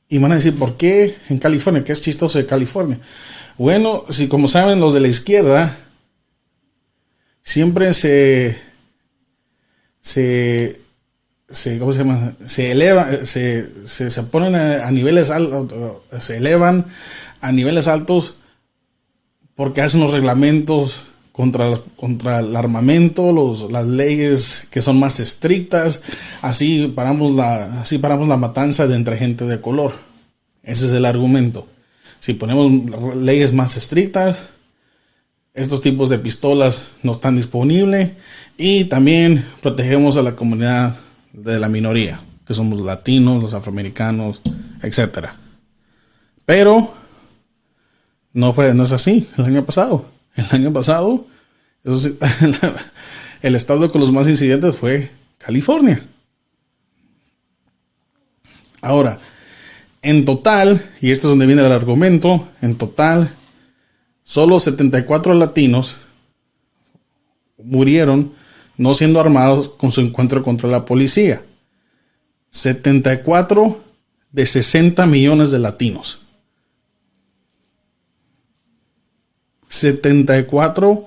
Y 0.08 0.18
van 0.18 0.32
a 0.32 0.36
decir, 0.36 0.58
¿por 0.58 0.76
qué 0.76 1.16
en 1.28 1.38
California? 1.38 1.84
¿Qué 1.84 1.92
es 1.92 2.00
chistoso 2.00 2.38
de 2.38 2.46
California? 2.46 2.98
Bueno, 3.58 4.04
si 4.08 4.28
como 4.28 4.48
saben 4.48 4.80
los 4.80 4.94
de 4.94 5.00
la 5.00 5.08
izquierda, 5.08 5.76
siempre 7.48 7.94
se, 7.94 8.58
se 10.02 10.80
se, 11.50 11.78
¿cómo 11.78 11.94
se 11.94 12.00
llama? 12.00 12.34
Se 12.44 12.72
elevan, 12.72 13.26
se, 13.26 13.86
se, 13.86 14.10
se 14.10 14.22
ponen 14.24 14.54
a, 14.54 14.90
niveles 14.90 15.30
altos, 15.30 16.02
se 16.20 16.36
elevan 16.36 16.84
a 17.40 17.52
niveles 17.52 17.88
altos 17.88 18.34
porque 19.54 19.80
hacen 19.80 20.00
los 20.00 20.12
reglamentos 20.12 21.04
contra, 21.32 21.70
contra 21.96 22.40
el 22.40 22.54
armamento, 22.54 23.32
los, 23.32 23.72
las 23.72 23.86
leyes 23.86 24.68
que 24.70 24.82
son 24.82 24.98
más 24.98 25.18
estrictas, 25.18 26.02
así 26.42 26.92
paramos 26.94 27.34
la, 27.34 27.80
así 27.80 27.96
paramos 27.96 28.28
la 28.28 28.36
matanza 28.36 28.86
de 28.86 28.94
entre 28.94 29.16
gente 29.16 29.46
de 29.46 29.62
color. 29.62 29.94
Ese 30.62 30.84
es 30.84 30.92
el 30.92 31.06
argumento. 31.06 31.66
Si 32.20 32.34
ponemos 32.34 33.16
leyes 33.16 33.54
más 33.54 33.78
estrictas, 33.78 34.48
estos 35.58 35.80
tipos 35.80 36.08
de 36.08 36.18
pistolas 36.18 36.86
no 37.02 37.12
están 37.12 37.36
disponibles 37.36 38.12
y 38.56 38.84
también 38.84 39.44
protegemos 39.60 40.16
a 40.16 40.22
la 40.22 40.36
comunidad 40.36 40.96
de 41.32 41.58
la 41.58 41.68
minoría, 41.68 42.20
que 42.46 42.54
somos 42.54 42.80
latinos, 42.80 43.42
los 43.42 43.54
afroamericanos, 43.54 44.40
etc. 44.82 45.30
Pero 46.44 46.94
no 48.32 48.52
fue, 48.52 48.72
no 48.72 48.84
es 48.84 48.92
así 48.92 49.28
el 49.36 49.46
año 49.46 49.64
pasado. 49.64 50.06
El 50.36 50.46
año 50.52 50.72
pasado, 50.72 51.26
el 53.42 53.56
estado 53.56 53.90
con 53.90 54.00
los 54.00 54.12
más 54.12 54.28
incidentes 54.28 54.76
fue 54.76 55.10
California. 55.38 56.00
Ahora, 58.80 59.18
en 60.02 60.24
total, 60.24 60.88
y 61.00 61.10
esto 61.10 61.26
es 61.26 61.30
donde 61.30 61.46
viene 61.46 61.66
el 61.66 61.72
argumento, 61.72 62.48
en 62.62 62.76
total, 62.76 63.32
solo 64.28 64.60
74 64.60 65.32
latinos 65.32 65.96
murieron 67.56 68.34
no 68.76 68.92
siendo 68.92 69.20
armados 69.20 69.70
con 69.70 69.90
su 69.90 70.02
encuentro 70.02 70.42
contra 70.42 70.68
la 70.68 70.84
policía. 70.84 71.42
74 72.50 73.82
de 74.30 74.44
60 74.44 75.06
millones 75.06 75.50
de 75.50 75.58
latinos. 75.58 76.20
74 79.68 81.06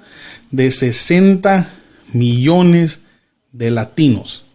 de 0.49 0.71
60 0.71 1.71
millones 2.13 3.01
de 3.51 3.69
latinos. 3.69 4.45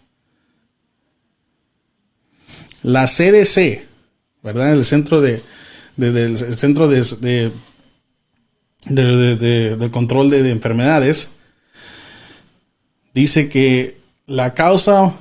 La 2.82 3.06
CDC, 3.06 3.86
¿verdad? 4.42 4.72
El 4.72 4.84
centro 4.84 5.20
de, 5.20 5.40
del 5.96 6.36
centro 6.56 6.88
de, 6.88 7.02
de, 7.20 7.52
control 9.90 10.30
de 10.30 10.50
enfermedades 10.50 11.30
dice 13.16 13.48
que 13.48 13.96
la 14.26 14.52
causa, 14.52 15.14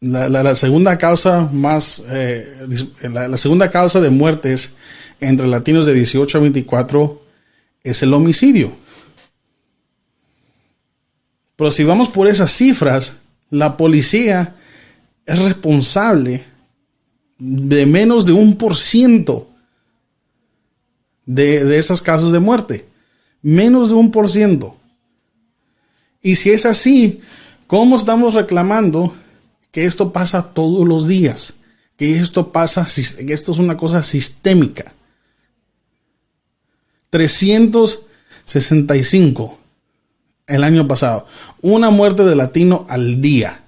la, 0.00 0.56
segunda 0.56 0.96
causa 0.96 1.42
más, 1.52 2.02
eh, 2.08 2.66
la, 3.02 3.36
segunda 3.36 3.70
causa 3.70 4.00
de 4.00 4.08
muertes 4.08 4.74
entre 5.20 5.46
latinos 5.46 5.84
de 5.84 5.92
18 5.92 6.38
a 6.38 6.40
24 6.40 7.22
es 7.82 8.02
el 8.02 8.14
homicidio. 8.14 8.72
Pero 11.56 11.70
si 11.70 11.84
vamos 11.84 12.08
por 12.08 12.28
esas 12.28 12.50
cifras, 12.50 13.18
la 13.50 13.76
policía 13.76 14.56
es 15.26 15.38
responsable 15.44 16.44
de 17.38 17.84
menos 17.84 18.24
de 18.24 18.32
un 18.32 18.56
por 18.56 18.74
ciento 18.74 19.47
de, 21.28 21.64
de 21.64 21.78
esas 21.78 22.02
causas 22.02 22.32
de 22.32 22.40
muerte. 22.40 22.88
Menos 23.42 23.90
de 23.90 23.94
un 23.94 24.10
por 24.10 24.28
ciento. 24.30 24.76
Y 26.22 26.34
si 26.36 26.50
es 26.50 26.64
así, 26.66 27.20
¿cómo 27.68 27.94
estamos 27.96 28.34
reclamando 28.34 29.14
que 29.70 29.84
esto 29.84 30.12
pasa 30.12 30.54
todos 30.54 30.88
los 30.88 31.06
días? 31.06 31.54
Que 31.96 32.18
esto 32.18 32.50
pasa, 32.50 32.88
que 33.24 33.32
esto 33.32 33.52
es 33.52 33.58
una 33.58 33.76
cosa 33.76 34.02
sistémica. 34.02 34.92
365 37.10 39.58
el 40.46 40.64
año 40.64 40.88
pasado. 40.88 41.26
Una 41.60 41.90
muerte 41.90 42.24
de 42.24 42.36
latino 42.36 42.86
al 42.88 43.20
día. 43.20 43.60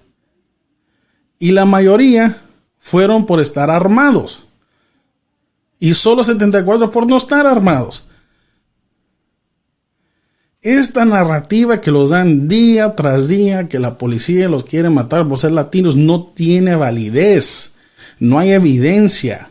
Y 1.38 1.52
la 1.52 1.66
mayoría 1.66 2.42
fueron 2.78 3.26
por 3.26 3.40
estar 3.40 3.70
armados. 3.70 4.44
Y 5.80 5.94
solo 5.94 6.22
74 6.22 6.90
por 6.90 7.08
no 7.08 7.16
estar 7.16 7.46
armados. 7.46 8.04
Esta 10.62 11.06
narrativa 11.06 11.80
que 11.80 11.90
los 11.90 12.10
dan 12.10 12.46
día 12.46 12.94
tras 12.94 13.26
día, 13.28 13.66
que 13.66 13.78
la 13.78 13.96
policía 13.96 14.50
los 14.50 14.64
quiere 14.64 14.90
matar 14.90 15.26
por 15.26 15.38
ser 15.38 15.52
latinos, 15.52 15.96
no 15.96 16.22
tiene 16.34 16.76
validez. 16.76 17.72
No 18.18 18.38
hay 18.38 18.50
evidencia. 18.50 19.50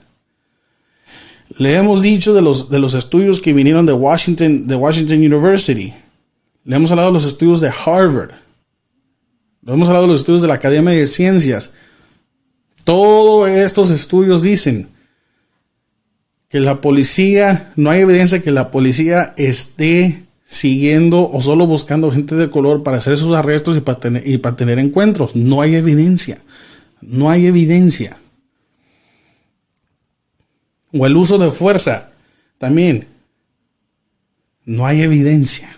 Le 1.57 1.73
hemos 1.73 2.03
dicho 2.03 2.35
de 2.35 2.43
los, 2.43 2.69
de 2.69 2.77
los 2.77 2.93
estudios 2.93 3.41
que 3.41 3.53
vinieron 3.53 3.87
de 3.87 3.93
Washington, 3.93 4.67
de 4.67 4.75
Washington 4.75 5.17
University. 5.17 5.91
Le 6.63 6.75
hemos 6.75 6.91
hablado 6.91 7.09
de 7.09 7.13
los 7.13 7.25
estudios 7.25 7.59
de 7.59 7.69
Harvard. 7.69 8.33
Le 9.63 9.73
hemos 9.73 9.87
hablado 9.87 10.05
de 10.05 10.13
los 10.13 10.21
estudios 10.21 10.43
de 10.43 10.47
la 10.47 10.53
Academia 10.53 10.93
de 10.93 11.07
Ciencias. 11.07 11.73
Todos 12.83 13.49
estos 13.49 13.89
estudios 13.89 14.43
dicen 14.43 14.89
que 16.49 16.59
la 16.59 16.81
policía, 16.81 17.71
no 17.75 17.91
hay 17.91 18.01
evidencia 18.01 18.41
que 18.41 18.51
la 18.51 18.71
policía 18.71 19.33
esté 19.37 20.25
siguiendo 20.47 21.29
o 21.31 21.41
solo 21.43 21.67
buscando 21.67 22.11
gente 22.11 22.35
de 22.35 22.49
color 22.49 22.81
para 22.81 22.97
hacer 22.97 23.17
sus 23.17 23.35
arrestos 23.35 23.77
y 23.77 23.81
para 23.81 23.99
tener, 23.99 24.27
y 24.27 24.39
para 24.39 24.55
tener 24.55 24.79
encuentros. 24.79 25.35
No 25.35 25.61
hay 25.61 25.75
evidencia. 25.75 26.41
No 27.01 27.29
hay 27.29 27.45
evidencia. 27.45 28.17
O 30.91 31.05
el 31.05 31.15
uso 31.15 31.37
de 31.37 31.51
fuerza. 31.51 32.09
También. 32.57 33.07
No 34.65 34.87
hay 34.87 35.01
evidencia. 35.01 35.77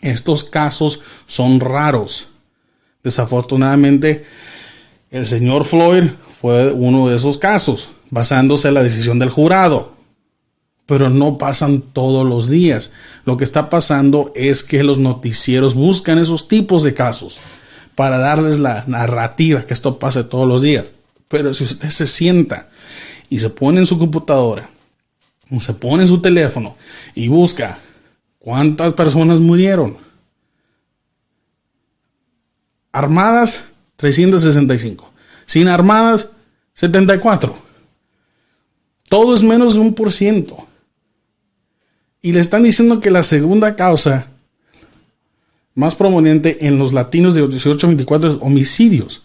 Estos 0.00 0.42
casos 0.42 1.00
son 1.26 1.60
raros. 1.60 2.28
Desafortunadamente, 3.04 4.24
el 5.10 5.26
señor 5.26 5.64
Floyd 5.64 6.10
fue 6.32 6.72
uno 6.72 7.08
de 7.08 7.16
esos 7.16 7.38
casos, 7.38 7.90
basándose 8.14 8.68
en 8.68 8.74
la 8.74 8.82
decisión 8.84 9.18
del 9.18 9.28
jurado 9.28 9.94
pero 10.86 11.08
no 11.08 11.38
pasan 11.38 11.80
todos 11.80 12.26
los 12.26 12.48
días. 12.48 12.90
Lo 13.24 13.36
que 13.36 13.44
está 13.44 13.70
pasando 13.70 14.32
es 14.34 14.62
que 14.62 14.82
los 14.82 14.98
noticieros 14.98 15.74
buscan 15.74 16.18
esos 16.18 16.46
tipos 16.48 16.82
de 16.82 16.94
casos 16.94 17.40
para 17.94 18.18
darles 18.18 18.58
la 18.58 18.84
narrativa 18.86 19.64
que 19.64 19.72
esto 19.72 19.98
pase 19.98 20.24
todos 20.24 20.46
los 20.46 20.60
días. 20.60 20.86
Pero 21.28 21.54
si 21.54 21.64
usted 21.64 21.88
se 21.88 22.06
sienta 22.06 22.68
y 23.30 23.38
se 23.38 23.50
pone 23.50 23.80
en 23.80 23.86
su 23.86 23.98
computadora, 23.98 24.68
o 25.50 25.60
se 25.60 25.72
pone 25.72 26.02
en 26.02 26.08
su 26.08 26.20
teléfono 26.20 26.76
y 27.14 27.28
busca 27.28 27.78
cuántas 28.38 28.92
personas 28.92 29.40
murieron, 29.40 29.96
armadas 32.92 33.64
365, 33.96 35.10
sin 35.46 35.68
armadas 35.68 36.28
74. 36.74 37.73
Todo 39.14 39.32
es 39.32 39.44
menos 39.44 39.74
de 39.74 39.80
un 39.80 39.94
por 39.94 40.10
ciento. 40.10 40.66
Y 42.20 42.32
le 42.32 42.40
están 42.40 42.64
diciendo 42.64 42.98
que 42.98 43.12
la 43.12 43.22
segunda 43.22 43.76
causa 43.76 44.26
más 45.72 45.94
prominente 45.94 46.66
en 46.66 46.80
los 46.80 46.92
latinos 46.92 47.36
de 47.36 47.46
18 47.46 47.86
a 47.86 47.90
24 47.90 48.30
es 48.32 48.38
homicidios. 48.40 49.22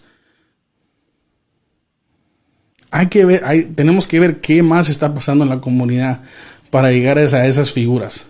Hay 2.91 3.08
que 3.08 3.25
ver, 3.25 3.73
tenemos 3.73 4.08
que 4.08 4.19
ver 4.19 4.41
qué 4.41 4.62
más 4.62 4.89
está 4.89 5.12
pasando 5.12 5.43
en 5.43 5.49
la 5.49 5.60
comunidad 5.60 6.21
para 6.69 6.91
llegar 6.91 7.17
a, 7.17 7.47
esas 7.47 7.73
figuras. 7.73 8.28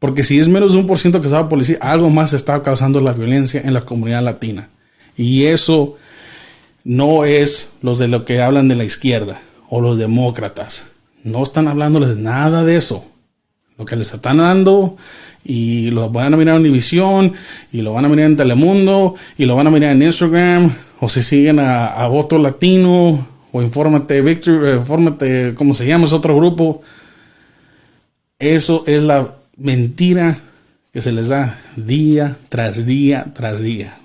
Porque 0.00 0.24
si 0.24 0.40
es 0.40 0.48
menos 0.48 0.72
de 0.72 0.78
un 0.78 0.88
por 0.88 0.98
ciento 0.98 1.22
que 1.22 1.28
sabe 1.28 1.48
policía, 1.48 1.78
algo 1.80 2.10
más 2.10 2.32
está 2.32 2.64
causando 2.64 3.00
la 3.00 3.12
violencia 3.12 3.62
en 3.64 3.74
la 3.74 3.82
comunidad 3.82 4.24
latina. 4.24 4.70
Y 5.16 5.44
eso 5.44 5.96
no 6.82 7.24
es 7.24 7.70
los 7.80 8.00
de 8.00 8.08
lo 8.08 8.24
que 8.24 8.42
hablan 8.42 8.66
de 8.66 8.74
la 8.74 8.82
izquierda 8.82 9.40
o 9.68 9.80
los 9.80 9.98
demócratas 9.98 10.86
no 11.24 11.42
están 11.42 11.68
hablándoles 11.68 12.16
nada 12.16 12.64
de 12.64 12.76
eso. 12.76 13.04
Lo 13.76 13.84
que 13.84 13.96
les 13.96 14.12
están 14.12 14.38
dando 14.38 14.96
y 15.44 15.90
lo 15.92 16.10
van 16.10 16.34
a 16.34 16.36
mirar 16.36 16.56
en 16.56 16.62
Univisión 16.62 17.32
y 17.70 17.82
lo 17.82 17.92
van 17.92 18.04
a 18.04 18.08
mirar 18.08 18.26
en 18.26 18.36
Telemundo 18.36 19.14
y 19.36 19.46
lo 19.46 19.54
van 19.54 19.68
a 19.68 19.70
mirar 19.70 19.92
en 19.92 20.02
Instagram 20.02 20.72
o 21.00 21.08
si 21.08 21.22
siguen 21.22 21.60
a, 21.60 22.08
otro 22.08 22.38
latino 22.38 23.26
o 23.52 23.62
infórmate 23.62 24.20
Victor, 24.20 24.66
eh, 24.66 24.74
infórmate, 24.76 25.54
¿cómo 25.54 25.74
se 25.74 25.86
llama? 25.86 26.06
Es 26.06 26.12
otro 26.12 26.36
grupo. 26.36 26.82
Eso 28.38 28.82
es 28.86 29.02
la 29.02 29.36
mentira 29.56 30.38
que 30.92 31.00
se 31.00 31.12
les 31.12 31.28
da 31.28 31.60
día 31.76 32.36
tras 32.48 32.84
día 32.84 33.32
tras 33.32 33.60
día. 33.60 33.96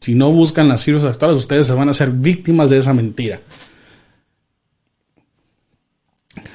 Si 0.00 0.14
no 0.14 0.32
buscan 0.32 0.68
las 0.68 0.82
cifras 0.82 1.04
actuales, 1.04 1.36
ustedes 1.36 1.66
se 1.66 1.74
van 1.74 1.88
a 1.88 1.94
ser 1.94 2.10
víctimas 2.10 2.70
de 2.70 2.78
esa 2.78 2.94
mentira. 2.94 3.40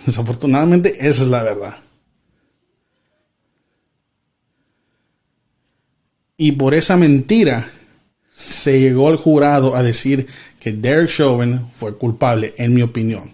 Desafortunadamente, 0.05 1.08
esa 1.08 1.23
es 1.23 1.27
la 1.27 1.43
verdad. 1.43 1.77
Y 6.38 6.53
por 6.53 6.73
esa 6.73 6.97
mentira 6.97 7.71
se 8.36 8.79
llegó 8.79 9.08
al 9.08 9.15
jurado 9.15 9.75
a 9.75 9.84
decir 9.84 10.27
que 10.60 10.73
Derek 10.73 11.10
Chauvin 11.10 11.67
fue 11.71 11.97
culpable, 11.97 12.53
en 12.58 12.73
mi 12.73 12.81
opinión. 12.81 13.34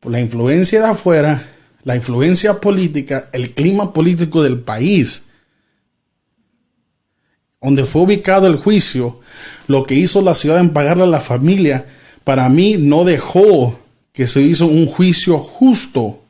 Por 0.00 0.12
la 0.12 0.20
influencia 0.20 0.80
de 0.80 0.86
afuera, 0.86 1.46
la 1.82 1.96
influencia 1.96 2.60
política, 2.60 3.28
el 3.32 3.52
clima 3.52 3.92
político 3.92 4.42
del 4.42 4.60
país, 4.60 5.25
donde 7.66 7.84
fue 7.84 8.02
ubicado 8.02 8.46
el 8.46 8.54
juicio, 8.54 9.18
lo 9.66 9.82
que 9.82 9.96
hizo 9.96 10.22
la 10.22 10.36
ciudad 10.36 10.60
en 10.60 10.70
pagarle 10.70 11.02
a 11.02 11.06
la 11.06 11.18
familia, 11.18 11.84
para 12.22 12.48
mí 12.48 12.76
no 12.78 13.02
dejó 13.02 13.76
que 14.12 14.28
se 14.28 14.40
hizo 14.40 14.68
un 14.68 14.86
juicio 14.86 15.36
justo 15.38 16.20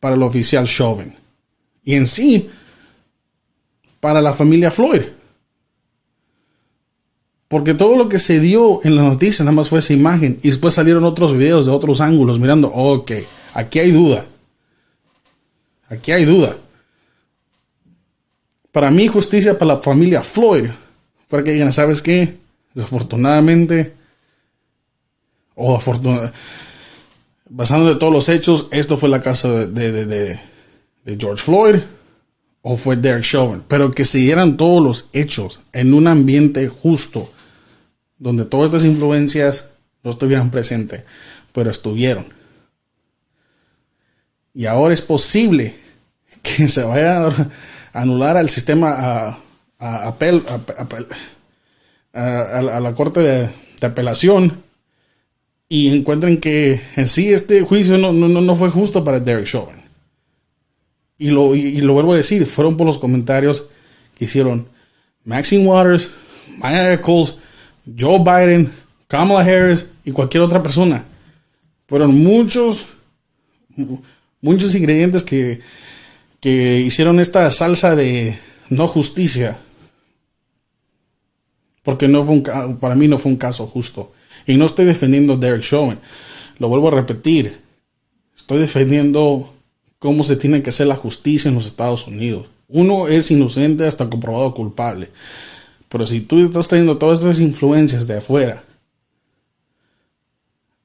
para 0.00 0.16
el 0.16 0.22
oficial 0.24 0.66
Chauvin. 0.66 1.14
Y 1.84 1.94
en 1.94 2.08
sí, 2.08 2.50
para 4.00 4.20
la 4.20 4.32
familia 4.32 4.72
Floyd. 4.72 5.02
Porque 7.46 7.74
todo 7.74 7.96
lo 7.96 8.08
que 8.08 8.18
se 8.18 8.40
dio 8.40 8.80
en 8.82 8.96
la 8.96 9.02
noticia 9.02 9.44
nada 9.44 9.54
más 9.54 9.68
fue 9.68 9.78
esa 9.78 9.92
imagen. 9.92 10.40
Y 10.42 10.48
después 10.48 10.74
salieron 10.74 11.04
otros 11.04 11.36
videos 11.36 11.66
de 11.66 11.72
otros 11.72 12.00
ángulos 12.00 12.40
mirando, 12.40 12.66
ok, 12.74 13.12
aquí 13.52 13.78
hay 13.78 13.92
duda. 13.92 14.26
Aquí 15.88 16.10
hay 16.10 16.24
duda. 16.24 16.56
Para 18.74 18.90
mí, 18.90 19.06
justicia 19.06 19.56
para 19.56 19.76
la 19.76 19.82
familia 19.82 20.20
Floyd. 20.20 20.64
Para 21.28 21.44
que 21.44 21.52
digan, 21.52 21.72
¿sabes 21.72 22.02
qué? 22.02 22.38
Desafortunadamente, 22.74 23.94
o 25.54 25.76
afortunadamente, 25.76 26.36
basando 27.48 27.86
de 27.86 27.94
todos 27.94 28.12
los 28.12 28.28
hechos, 28.28 28.66
esto 28.72 28.96
fue 28.96 29.08
la 29.08 29.20
casa 29.20 29.48
de, 29.48 30.04
de 30.04 31.16
George 31.16 31.40
Floyd 31.40 31.82
o 32.62 32.76
fue 32.76 32.96
Derek 32.96 33.22
Chauvin, 33.22 33.62
pero 33.68 33.92
que 33.92 34.04
siguieran 34.04 34.56
todos 34.56 34.82
los 34.82 35.08
hechos 35.12 35.60
en 35.72 35.94
un 35.94 36.08
ambiente 36.08 36.66
justo, 36.66 37.30
donde 38.18 38.44
todas 38.44 38.70
estas 38.70 38.84
influencias 38.84 39.68
no 40.02 40.10
estuvieran 40.10 40.50
presentes, 40.50 41.04
pero 41.52 41.70
estuvieron. 41.70 42.26
Y 44.52 44.66
ahora 44.66 44.94
es 44.94 45.02
posible 45.02 45.76
que 46.42 46.66
se 46.66 46.82
vaya 46.82 47.30
anular 47.94 48.36
al 48.36 48.50
sistema 48.50 48.90
a, 48.90 49.38
a, 49.78 50.08
apel, 50.08 50.42
a, 52.12 52.80
la 52.80 52.94
corte 52.94 53.20
de, 53.20 53.50
apelación 53.86 54.62
y 55.68 55.94
encuentren 55.94 56.40
que 56.40 56.80
en 56.96 57.06
sí 57.06 57.32
este 57.32 57.60
juicio 57.62 57.98
no, 57.98 58.12
no, 58.12 58.28
no 58.28 58.56
fue 58.56 58.70
justo 58.70 59.04
para 59.04 59.20
Derek 59.20 59.44
Chauvin 59.44 59.84
y 61.18 61.30
lo, 61.30 61.54
y, 61.54 61.80
lo 61.80 61.92
vuelvo 61.92 62.12
a 62.12 62.16
decir, 62.16 62.44
fueron 62.46 62.76
por 62.76 62.86
los 62.86 62.98
comentarios 62.98 63.64
que 64.16 64.24
hicieron 64.24 64.68
Maxine 65.24 65.66
Waters, 65.66 66.10
Maya 66.58 66.92
Eccles, 66.92 67.36
Joe 67.98 68.18
Biden, 68.18 68.72
Kamala 69.06 69.40
Harris 69.40 69.86
y 70.04 70.10
cualquier 70.10 70.42
otra 70.42 70.62
persona. 70.62 71.04
Fueron 71.86 72.14
muchos, 72.22 72.86
muchos 74.40 74.74
ingredientes 74.74 75.22
que, 75.22 75.60
que 76.44 76.82
hicieron 76.82 77.20
esta 77.20 77.50
salsa 77.50 77.96
de 77.96 78.38
no 78.68 78.86
justicia. 78.86 79.56
Porque 81.82 82.06
no 82.06 82.22
fue 82.22 82.34
un, 82.34 82.76
para 82.78 82.94
mí 82.94 83.08
no 83.08 83.16
fue 83.16 83.32
un 83.32 83.38
caso 83.38 83.66
justo. 83.66 84.12
Y 84.46 84.58
no 84.58 84.66
estoy 84.66 84.84
defendiendo 84.84 85.32
a 85.32 85.36
Derek 85.38 85.62
Chauvin. 85.62 85.98
Lo 86.58 86.68
vuelvo 86.68 86.88
a 86.88 86.90
repetir. 86.90 87.62
Estoy 88.36 88.58
defendiendo 88.58 89.54
cómo 89.98 90.22
se 90.22 90.36
tiene 90.36 90.62
que 90.62 90.68
hacer 90.68 90.86
la 90.86 90.96
justicia 90.96 91.48
en 91.48 91.54
los 91.54 91.64
Estados 91.64 92.06
Unidos. 92.06 92.50
Uno 92.68 93.08
es 93.08 93.30
inocente 93.30 93.86
hasta 93.86 94.10
comprobado 94.10 94.52
culpable. 94.52 95.08
Pero 95.88 96.06
si 96.06 96.20
tú 96.20 96.44
estás 96.44 96.68
trayendo 96.68 96.98
todas 96.98 97.20
estas 97.20 97.40
influencias 97.40 98.06
de 98.06 98.18
afuera 98.18 98.64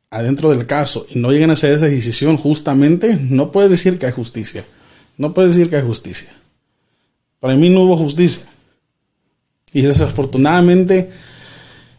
adentro 0.09 0.51
del 0.51 0.65
caso 0.65 1.05
y 1.09 1.19
no 1.19 1.33
llegan 1.33 1.49
a 1.49 1.53
hacer 1.53 1.73
esa 1.73 1.87
decisión 1.87 2.37
justamente, 2.37 3.17
no 3.29 3.51
puedes 3.51 3.69
decir 3.69 3.99
que 3.99 4.05
hay 4.05 4.13
justicia. 4.13 4.63
No 5.19 5.33
puedes 5.33 5.53
decir 5.53 5.69
que 5.69 5.75
hay 5.75 5.83
justicia. 5.83 6.29
Para 7.41 7.55
mí 7.55 7.69
no 7.69 7.81
hubo 7.81 7.97
justicia. 7.97 8.45
Y 9.73 9.81
desafortunadamente 9.81 11.11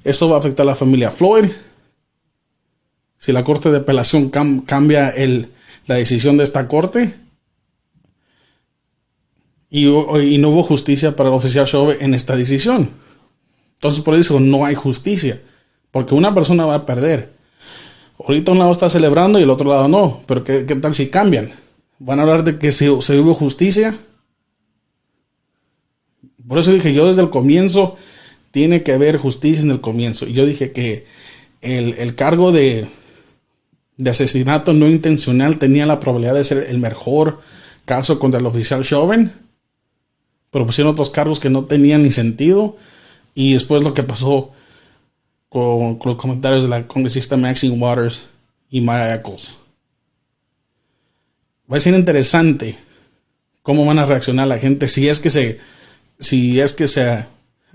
eso 0.03 0.31
va 0.31 0.37
a 0.37 0.39
afectar 0.39 0.65
a 0.65 0.71
la 0.71 0.75
familia 0.75 1.11
Floyd. 1.11 1.51
Si 3.19 3.31
la 3.33 3.45
Corte 3.45 3.71
de 3.71 3.77
Apelación 3.77 4.31
cambia 4.31 5.13
la 5.87 5.95
decisión 5.97 6.39
de 6.39 6.45
esta 6.45 6.67
corte. 6.67 7.15
Y, 9.69 9.85
no 9.85 10.49
hubo 10.49 10.63
justicia 10.63 11.15
para 11.15 11.29
el 11.29 11.35
oficial 11.35 11.67
Chauve 11.67 11.99
en 12.01 12.15
esta 12.15 12.35
decisión. 12.37 12.89
Entonces 13.75 14.01
por 14.01 14.15
eso 14.15 14.41
no 14.41 14.65
hay 14.65 14.75
justicia. 14.75 15.43
Porque 15.91 16.15
una 16.15 16.35
persona 16.35 16.65
va 16.65 16.77
a 16.77 16.87
perder. 16.87 17.35
Ahorita 18.19 18.53
un 18.53 18.61
lado 18.61 18.73
está 18.73 18.89
celebrando 18.89 19.39
y 19.39 19.43
el 19.43 19.51
otro 19.51 19.69
lado 19.69 19.89
no. 19.89 20.23
Pero 20.27 20.43
¿qué, 20.43 20.63
tal 20.65 20.95
si 20.95 21.09
cambian? 21.09 21.53
¿Van 22.01 22.19
a 22.19 22.23
hablar 22.23 22.45
de 22.45 22.59
que 22.59 22.73
se, 22.73 22.91
hubo 22.91 23.35
justicia? 23.35 23.99
Por 26.49 26.59
eso 26.59 26.73
dije 26.73 26.95
yo 26.95 27.07
desde 27.07 27.21
el 27.21 27.29
comienzo, 27.29 27.97
tiene 28.51 28.83
que 28.83 28.93
haber 28.93 29.19
justicia 29.19 29.63
en 29.63 29.71
el 29.71 29.83
comienzo. 29.83 30.27
Y 30.27 30.33
yo 30.33 30.47
dije 30.47 30.73
que 30.73 31.07
el, 31.61 31.93
el 31.99 32.15
cargo 32.15 32.53
de, 32.53 32.89
de 33.99 34.11
asesinato 34.11 34.73
no 34.73 34.89
intencional 34.89 35.59
tenía 35.59 35.85
la 35.85 36.01
probabilidad 36.01 36.35
de 36.35 36.45
ser 36.45 36.67
el 36.71 36.79
mejor 36.79 37.41
caso 37.85 38.19
contra 38.19 38.41
el 38.41 38.47
oficial 38.47 38.83
Chauvin. 38.83 39.31
Pero 40.51 40.65
pusieron 40.65 40.95
otros 40.95 41.11
cargos 41.11 41.39
que 41.39 41.51
no 41.51 41.67
tenían 41.67 42.03
ni 42.03 42.11
sentido. 42.11 42.79
Y 43.35 43.53
después 43.53 43.83
lo 43.83 43.93
que 43.93 44.03
pasó 44.05 44.53
con, 45.51 45.99
los 46.03 46.17
comentarios 46.17 46.63
de 46.63 46.71
la 46.71 46.89
congresista 46.89 47.37
Maxine 47.37 47.77
Waters 47.77 48.29
y 48.71 48.81
Maya 48.81 49.15
Eccles. 49.15 49.60
Va 51.71 51.77
a 51.77 51.81
ser 51.81 51.95
interesante 51.95 52.77
cómo 53.63 53.85
van 53.85 53.99
a 53.99 54.07
reaccionar 54.07 54.49
la 54.49 54.59
gente 54.59 54.89
si 54.89 55.09
es 55.09 55.21
que 55.21 55.31
se, 55.31 55.61
si 56.19 56.61
es 56.61 56.75
que 56.75 56.89
se 56.89 57.27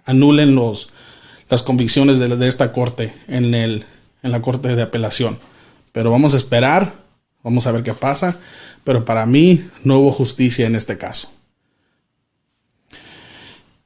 anulen 0.05 0.55
los, 0.55 0.89
las 1.49 1.63
convicciones 1.63 2.19
de, 2.19 2.35
de 2.35 2.47
esta 2.47 2.73
corte 2.73 3.13
en, 3.27 3.53
el, 3.53 3.85
en 4.21 4.31
la 4.31 4.41
corte 4.41 4.75
de 4.75 4.81
apelación. 4.81 5.39
Pero 5.91 6.11
vamos 6.11 6.33
a 6.33 6.37
esperar, 6.37 6.95
vamos 7.43 7.67
a 7.67 7.71
ver 7.71 7.83
qué 7.83 7.93
pasa. 7.93 8.37
Pero 8.83 9.05
para 9.05 9.25
mí 9.25 9.67
no 9.83 9.99
hubo 9.99 10.11
justicia 10.11 10.67
en 10.67 10.75
este 10.75 10.97
caso. 10.97 11.31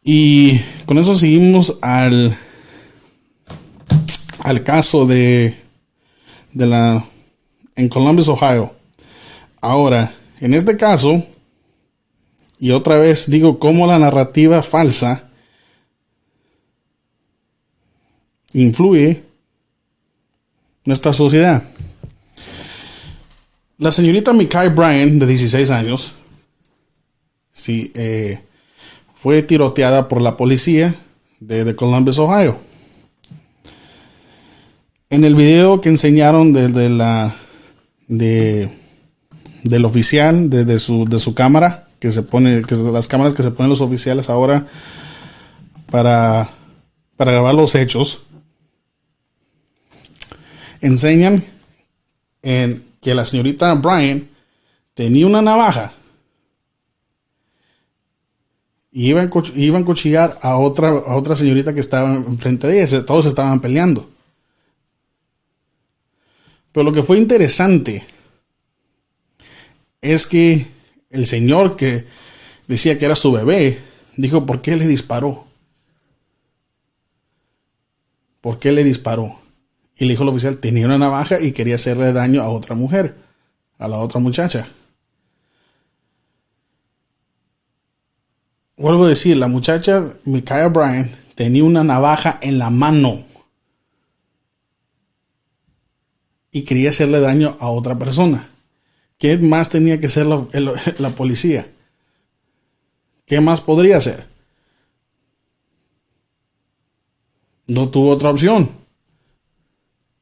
Y 0.04 0.60
con 0.86 0.98
eso 0.98 1.16
seguimos 1.16 1.78
al, 1.82 2.36
al 4.40 4.64
caso 4.64 5.06
de, 5.06 5.56
de 6.52 6.66
la 6.66 7.06
en 7.76 7.90
Columbus, 7.90 8.28
Ohio. 8.28 8.79
Ahora, 9.62 10.14
en 10.40 10.54
este 10.54 10.78
caso, 10.78 11.24
y 12.60 12.72
otra 12.72 12.98
vez 12.98 13.30
digo 13.30 13.60
cómo 13.60 13.88
la 13.88 14.00
narrativa 14.00 14.62
falsa 14.64 15.30
influye 18.54 19.24
nuestra 20.86 21.14
sociedad. 21.14 21.64
La 23.78 23.92
señorita 23.92 24.34
Mikai 24.34 24.70
Bryan, 24.70 25.20
de 25.20 25.26
16 25.26 25.70
años, 25.72 26.14
sí, 27.54 27.92
eh, 27.96 28.42
fue 29.14 29.42
tiroteada 29.44 30.08
por 30.08 30.22
la 30.22 30.36
policía 30.36 30.96
de, 31.40 31.76
Columbus, 31.76 32.20
Ohio. 32.20 32.58
En 35.10 35.24
el 35.24 35.36
video 35.36 35.82
que 35.82 35.90
enseñaron 35.90 36.54
de, 36.54 36.90
la 36.90 37.34
de, 38.08 38.79
del 39.64 39.86
oficial, 39.86 40.50
de, 40.50 40.80
su, 40.80 41.06
de 41.06 41.20
su 41.20 41.34
cámara, 41.34 41.88
que 42.00 42.12
se 42.12 42.24
pone, 42.24 42.64
que 42.64 42.76
las 42.76 43.08
cámaras 43.08 43.34
que 43.34 43.44
se 43.44 43.52
ponen 43.52 43.70
los 43.70 43.82
oficiales 43.82 44.30
ahora 44.30 44.68
para, 45.92 46.50
para 47.18 47.32
grabar 47.32 47.56
los 47.56 47.76
hechos, 47.76 48.24
enseñan 50.82 51.44
en 52.42 52.86
que 53.02 53.14
la 53.16 53.26
señorita 53.26 53.74
Brian 53.76 54.30
tenía 54.94 55.28
una 55.28 55.42
navaja 55.42 55.94
y 58.92 59.10
iba 59.10 59.22
a, 59.22 59.30
iba 59.56 59.86
cuchillar 59.86 60.38
a 60.42 60.58
otra, 60.58 60.90
a 60.90 61.16
otra 61.16 61.36
señorita 61.36 61.74
que 61.74 61.80
estaba 61.80 62.14
enfrente 62.16 62.68
de 62.68 62.84
ella. 62.84 63.06
Todos 63.06 63.28
estaban 63.28 63.60
peleando. 63.60 64.10
Pero 66.72 66.84
lo 66.84 66.92
que 66.92 67.04
fue 67.04 67.18
interesante 67.18 68.06
es 70.02 70.28
que 70.28 70.68
el 71.10 71.28
señor 71.28 71.76
que 71.76 72.06
decía 72.68 72.98
que 72.98 73.06
era 73.06 73.16
su 73.16 73.32
bebé 73.32 73.80
dijo, 74.16 74.46
¿por 74.46 74.62
qué 74.62 74.76
le 74.76 74.88
disparó? 74.88 75.46
¿Por 78.42 78.60
qué 78.60 78.72
le 78.72 78.84
disparó? 78.84 79.40
Y 79.98 80.06
le 80.06 80.12
dijo 80.12 80.24
al 80.24 80.30
oficial, 80.30 80.58
tenía 80.58 80.86
una 80.86 80.98
navaja 80.98 81.42
y 81.42 81.52
quería 81.52 81.76
hacerle 81.76 82.14
daño 82.14 82.42
a 82.42 82.50
otra 82.50 82.76
mujer, 82.76 83.16
a 83.78 83.88
la 83.88 83.98
otra 83.98 84.20
muchacha. 84.20 84.70
vuelvo 88.80 89.06
a 89.06 89.10
decir, 89.10 89.38
la 89.38 89.48
muchacha 89.48 90.14
Micaiah 90.24 90.70
Bryan 90.70 91.12
tenía 91.36 91.64
una 91.64 91.84
navaja 91.84 92.40
en 92.42 92.58
la 92.58 92.70
mano 92.70 93.26
y 96.52 96.64
quería 96.64 96.90
hacerle 96.90 97.20
daño 97.20 97.58
a 97.60 97.70
otra 97.70 98.00
persona. 98.00 98.50
¿Qué 99.20 99.38
más 99.38 99.70
tenía 99.70 100.00
que 100.00 100.08
hacer 100.08 100.26
la, 100.98 101.10
policía? 101.12 101.70
¿Qué 103.26 103.40
más 103.42 103.62
podría 103.62 103.98
hacer? 103.98 104.26
No 107.68 107.90
tuvo 107.90 108.12
otra 108.12 108.32
opción. 108.32 108.72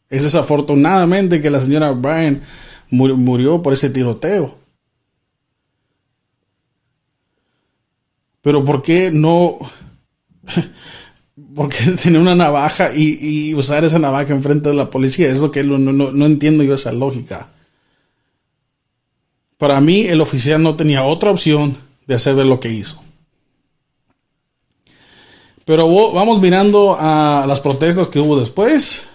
Es 0.10 0.23
desafortunadamente 0.23 1.41
que 1.41 1.51
la 1.51 1.62
señora 1.62 1.91
Bryan 1.91 2.41
murió 2.89 3.62
por 3.62 3.73
ese 3.73 3.89
tiroteo. 3.89 4.57
Pero 8.41 8.65
¿por 8.65 8.81
qué 8.81 9.12
no? 9.12 9.57
¿Por 11.55 11.69
qué 11.69 11.91
tener 11.91 12.19
una 12.19 12.33
navaja 12.33 12.89
y, 12.95 13.53
usar 13.53 13.83
esa 13.83 13.99
navaja 13.99 14.33
enfrente 14.33 14.69
de 14.69 14.75
la 14.75 14.89
policía? 14.89 15.29
Es 15.29 15.39
lo 15.39 15.51
que 15.51 15.63
no, 15.63 15.77
no 15.77 16.25
entiendo 16.25 16.63
yo 16.63 16.73
esa 16.73 16.91
lógica. 16.91 17.51
Para 19.58 19.82
mí 19.82 20.02
el 20.02 20.22
oficial 20.22 20.62
no 20.62 20.76
tenía 20.76 21.04
otra 21.04 21.32
opción 21.32 21.78
de 22.06 22.15
hacer 22.15 22.36
de 22.36 22.46
lo 22.46 22.60
que 22.60 22.70
hizo. 22.70 23.02
Pero 25.65 26.13
vamos 26.13 26.39
mirando 26.39 26.96
a 26.98 27.46
las 27.48 27.60
protestas 27.60 28.08
que 28.08 28.20
hubo 28.20 28.39
después 28.39 29.10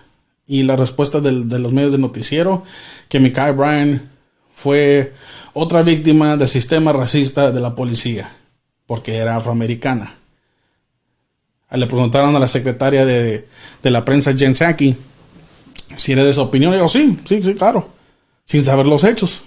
y 0.46 0.64
la 0.64 0.76
respuesta 0.76 1.20
de 1.20 1.58
los 1.58 1.72
medios 1.72 1.92
de 1.92 1.98
noticiero 1.98 2.62
que 3.08 3.20
Mikai 3.20 3.52
Bryan 3.52 4.10
fue 4.52 5.14
otra 5.54 5.82
víctima 5.82 6.36
del 6.36 6.48
sistema 6.48 6.92
racista 6.92 7.50
de 7.50 7.60
la 7.60 7.74
policía 7.74 8.36
porque 8.86 9.16
era 9.16 9.36
afroamericana. 9.36 10.16
Le 11.70 11.86
preguntaron 11.86 12.36
a 12.36 12.38
la 12.38 12.48
secretaria 12.48 13.06
de, 13.06 13.48
la 13.82 14.04
prensa 14.04 14.34
Jen 14.36 14.54
Psaki 14.54 14.94
si 15.96 16.12
era 16.12 16.22
de 16.24 16.30
esa 16.30 16.42
opinión. 16.42 16.72
Y 16.72 16.76
dijo, 16.76 16.88
sí, 16.88 17.18
sí, 17.26 17.42
sí, 17.42 17.54
claro. 17.54 17.88
Sin 18.44 18.64
saber 18.64 18.86
los 18.86 19.04
hechos. 19.04 19.44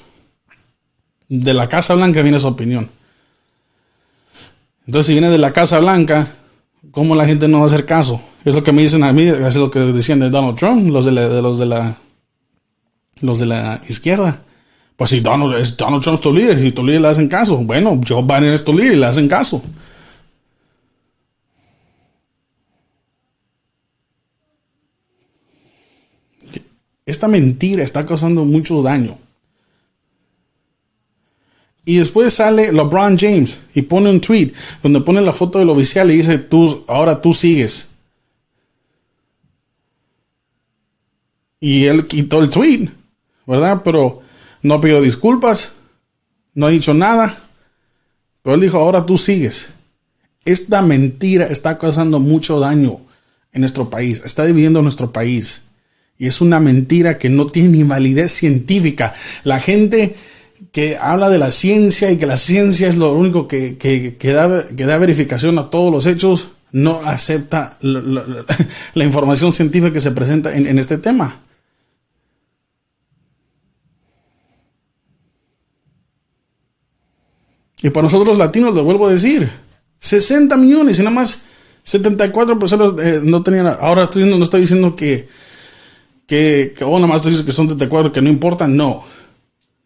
De 1.27 1.53
la 1.53 1.67
Casa 1.67 1.95
Blanca 1.95 2.21
viene 2.21 2.37
esa 2.37 2.47
opinión. 2.47 2.89
Entonces, 4.85 5.07
si 5.07 5.13
viene 5.13 5.29
de 5.29 5.37
la 5.37 5.53
Casa 5.53 5.79
Blanca, 5.79 6.27
¿cómo 6.91 7.15
la 7.15 7.25
gente 7.25 7.47
no 7.47 7.59
va 7.59 7.63
a 7.63 7.67
hacer 7.67 7.85
caso? 7.85 8.21
Es 8.43 8.55
lo 8.55 8.63
que 8.63 8.71
me 8.71 8.83
dicen 8.83 9.03
a 9.03 9.11
mí, 9.11 9.23
es 9.23 9.55
lo 9.55 9.71
que 9.71 9.79
decían 9.79 10.19
de 10.19 10.29
Donald 10.29 10.57
Trump, 10.57 10.89
los 10.91 11.05
de, 11.05 11.11
los 11.11 11.57
de 11.57 11.65
la 11.65 11.97
los 13.21 13.39
de 13.39 13.45
la 13.45 13.81
izquierda. 13.89 14.41
Pues 14.95 15.09
si 15.09 15.19
Donald, 15.19 15.53
Donald 15.77 16.03
Trump 16.03 16.15
es 16.15 16.21
tu 16.21 16.33
líder, 16.33 16.59
si 16.59 16.71
tu 16.71 16.85
líder 16.85 17.01
le 17.01 17.07
hacen 17.09 17.27
caso, 17.27 17.57
bueno, 17.57 17.99
Joe 18.07 18.23
Biden 18.23 18.53
es 18.53 18.63
tu 18.63 18.73
líder 18.73 18.93
y 18.93 18.97
le 18.97 19.05
hacen 19.05 19.27
caso. 19.27 19.61
Esta 27.05 27.27
mentira 27.27 27.83
está 27.83 28.05
causando 28.05 28.45
mucho 28.45 28.81
daño. 28.81 29.17
Y 31.85 31.97
después 31.97 32.33
sale 32.33 32.73
LeBron 32.73 33.17
James 33.17 33.59
y 33.75 33.83
pone 33.83 34.09
un 34.09 34.19
tweet 34.19 34.51
donde 34.81 35.01
pone 35.01 35.21
la 35.21 35.31
foto 35.31 35.59
del 35.59 35.69
oficial 35.69 36.09
y 36.09 36.17
dice, 36.17 36.39
tú, 36.39 36.83
ahora 36.87 37.21
tú 37.21 37.31
sigues. 37.31 37.89
Y 41.59 41.85
él 41.85 42.07
quitó 42.07 42.41
el 42.41 42.49
tweet, 42.49 42.89
¿verdad? 43.45 43.81
Pero 43.83 44.21
no 44.63 44.81
pidió 44.81 44.99
disculpas, 44.99 45.73
no 46.55 46.65
ha 46.65 46.71
dicho 46.71 46.95
nada. 46.95 47.43
Pero 48.41 48.55
él 48.55 48.61
dijo, 48.61 48.79
ahora 48.79 49.05
tú 49.05 49.17
sigues. 49.17 49.69
Esta 50.43 50.81
mentira 50.81 51.45
está 51.45 51.77
causando 51.77 52.19
mucho 52.19 52.59
daño 52.59 52.99
en 53.51 53.61
nuestro 53.61 53.89
país, 53.89 54.21
está 54.25 54.45
dividiendo 54.45 54.81
nuestro 54.81 55.11
país. 55.11 55.61
Y 56.17 56.27
es 56.27 56.41
una 56.41 56.59
mentira 56.59 57.17
que 57.17 57.29
no 57.29 57.47
tiene 57.47 57.69
ni 57.69 57.83
validez 57.83 58.31
científica. 58.31 59.13
La 59.43 59.59
gente 59.59 60.15
que 60.71 60.97
habla 60.97 61.29
de 61.29 61.37
la 61.37 61.51
ciencia 61.51 62.11
y 62.11 62.17
que 62.17 62.25
la 62.25 62.37
ciencia 62.37 62.87
es 62.87 62.97
lo 62.97 63.13
único 63.13 63.47
que, 63.47 63.77
da, 64.21 64.97
verificación 64.97 65.59
a 65.59 65.69
todos 65.69 65.91
los 65.91 66.05
hechos, 66.05 66.49
no 66.71 67.01
acepta 67.05 67.77
la, 67.81 68.23
información 69.05 69.53
científica 69.53 69.93
que 69.93 70.01
se 70.01 70.11
presenta 70.11 70.55
en 70.55 70.79
este 70.79 70.97
tema. 70.97 71.41
Y 77.85 77.91
para 77.91 78.05
nosotros 78.05 78.39
latinos, 78.39 78.73
lo 78.73 78.83
vuelvo 78.83 79.05
a 79.05 79.11
decir, 79.11 79.47
60 79.99 80.57
millones 80.57 80.97
y 80.97 81.03
nada 81.03 81.13
más 81.15 81.39
74 81.83 82.57
personas 82.57 82.93
eh, 82.99 83.21
no 83.23 83.43
tenían. 83.43 83.67
Ahora 83.79 84.05
estoy 84.05 84.25
no 84.25 84.43
estoy 84.43 84.61
diciendo 84.61 84.95
que, 84.95 85.27
que, 86.25 86.73
que 86.75 86.83
oh, 86.83 86.95
nada 86.95 87.05
más 87.05 87.17
estoy 87.17 87.45
que 87.45 87.51
son 87.51 87.67
74 87.67 88.11
que 88.11 88.23
no 88.23 88.29
importan, 88.29 88.75
no. 88.75 89.03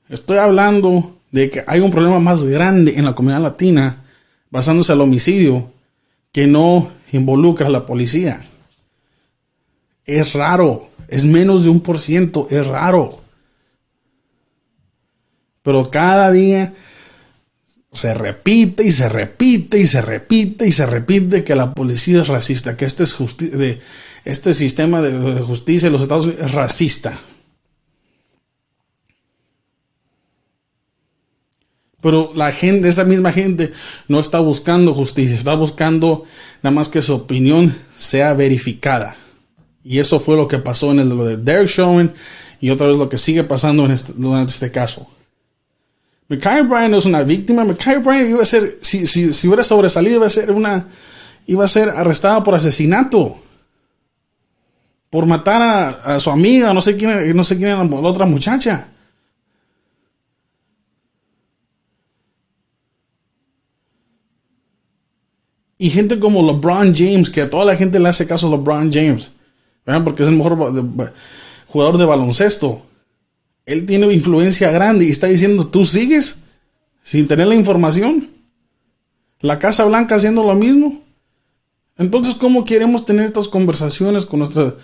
Estoy 0.09 0.37
hablando 0.37 1.17
de 1.31 1.49
que 1.49 1.63
hay 1.67 1.79
un 1.79 1.91
problema 1.91 2.19
más 2.19 2.43
grande 2.43 2.95
en 2.97 3.05
la 3.05 3.13
comunidad 3.13 3.41
latina 3.41 4.05
basándose 4.49 4.91
al 4.91 5.01
homicidio 5.01 5.71
que 6.31 6.47
no 6.47 6.91
involucra 7.11 7.67
a 7.67 7.71
la 7.71 7.85
policía. 7.85 8.45
Es 10.05 10.33
raro, 10.33 10.89
es 11.07 11.25
menos 11.25 11.63
de 11.63 11.69
un 11.69 11.81
por 11.81 11.99
ciento, 11.99 12.47
es 12.49 12.65
raro. 12.65 13.19
Pero 15.61 15.91
cada 15.91 16.31
día 16.31 16.73
se 17.93 18.13
repite 18.13 18.83
y 18.83 18.91
se 18.91 19.09
repite 19.09 19.79
y 19.79 19.85
se 19.85 20.01
repite 20.01 20.67
y 20.67 20.71
se 20.71 20.85
repite 20.85 21.43
que 21.43 21.55
la 21.55 21.73
policía 21.73 22.21
es 22.21 22.27
racista, 22.27 22.77
que 22.77 22.85
este, 22.85 23.03
es 23.03 23.15
de, 23.37 23.79
este 24.25 24.53
sistema 24.53 25.01
de, 25.01 25.41
justicia 25.41 25.87
en 25.87 25.93
los 25.93 26.01
Estados 26.01 26.25
Unidos 26.25 26.45
es 26.45 26.51
racista. 26.53 27.19
Pero 32.01 32.31
la 32.35 32.51
gente, 32.51 32.87
esa 32.87 33.03
misma 33.03 33.31
gente, 33.33 33.73
no 34.07 34.19
está 34.19 34.39
buscando 34.39 34.93
justicia, 34.93 35.35
está 35.35 35.55
buscando 35.55 36.23
nada 36.61 36.73
más 36.73 36.87
que 36.87 37.01
su 37.01 37.13
opinión 37.13 37.75
sea 37.97 38.33
verificada. 38.33 39.15
Y 39.83 39.99
eso 39.99 40.19
fue 40.19 40.37
lo 40.37 40.47
que 40.47 40.59
pasó 40.59 40.91
en 40.91 40.99
el, 40.99 41.09
lo 41.09 41.25
de 41.25 41.37
Derek 41.37 41.67
Chauvin 41.67 42.11
y 42.61 42.69
otra 42.69 42.87
vez 42.87 42.97
lo 42.97 43.09
que 43.09 43.17
sigue 43.17 43.43
pasando 43.43 43.85
este, 43.87 44.13
durante 44.15 44.53
este 44.53 44.71
caso. 44.71 45.07
Mikai 46.29 46.61
Bryan 46.61 46.91
no 46.91 46.97
es 46.99 47.05
una 47.05 47.23
víctima. 47.23 47.65
Mikai 47.65 47.97
Bryan 47.97 48.29
iba 48.29 48.43
a 48.43 48.45
ser, 48.45 48.77
si, 48.81 49.07
si, 49.07 49.33
si, 49.33 49.47
hubiera 49.47 49.63
sobresalido, 49.63 50.17
iba 50.17 50.27
a 50.27 50.29
ser 50.29 50.51
una, 50.51 50.87
iba 51.47 51.65
a 51.65 51.67
ser 51.67 51.89
arrestada 51.89 52.43
por 52.43 52.55
asesinato. 52.55 53.39
Por 55.09 55.25
matar 55.25 56.01
a, 56.03 56.19
su 56.19 56.29
amiga, 56.29 56.71
no 56.71 56.81
sé 56.81 56.95
quién, 56.95 57.35
no 57.35 57.43
sé 57.43 57.57
quién 57.57 57.69
era 57.69 57.83
la 57.83 57.97
otra 57.97 58.25
muchacha. 58.25 58.89
Y 65.81 65.89
gente 65.89 66.19
como 66.19 66.45
LeBron 66.45 66.93
James, 66.93 67.29
que 67.29 67.41
a 67.41 67.49
toda 67.49 67.63
la 67.63 67.77
gente 67.77 67.99
le 67.99 68.09
hace 68.09 68.27
caso 68.27 68.47
a 68.47 68.51
LeBron 68.51 68.91
James, 68.91 69.31
porque 70.03 70.23
es 70.23 70.29
el 70.29 70.35
mejor 70.35 70.75
jugador 71.67 71.97
de 71.97 72.05
baloncesto. 72.05 72.83
Él 73.65 73.85
tiene 73.85 74.11
influencia 74.13 74.71
grande 74.71 75.05
y 75.05 75.09
está 75.09 75.27
diciendo, 75.27 75.65
tú 75.65 75.85
sigues 75.85 76.35
sin 77.01 77.27
tener 77.27 77.47
la 77.47 77.55
información. 77.55 78.29
La 79.39 79.57
Casa 79.57 79.85
Blanca 79.85 80.15
haciendo 80.15 80.43
lo 80.43 80.53
mismo. 80.53 81.01
Entonces, 81.97 82.35
¿cómo 82.35 82.65
queremos 82.65 83.05
tener 83.05 83.25
estas 83.25 83.47
conversaciones 83.47 84.25
con 84.25 84.39
nuestra, 84.39 84.75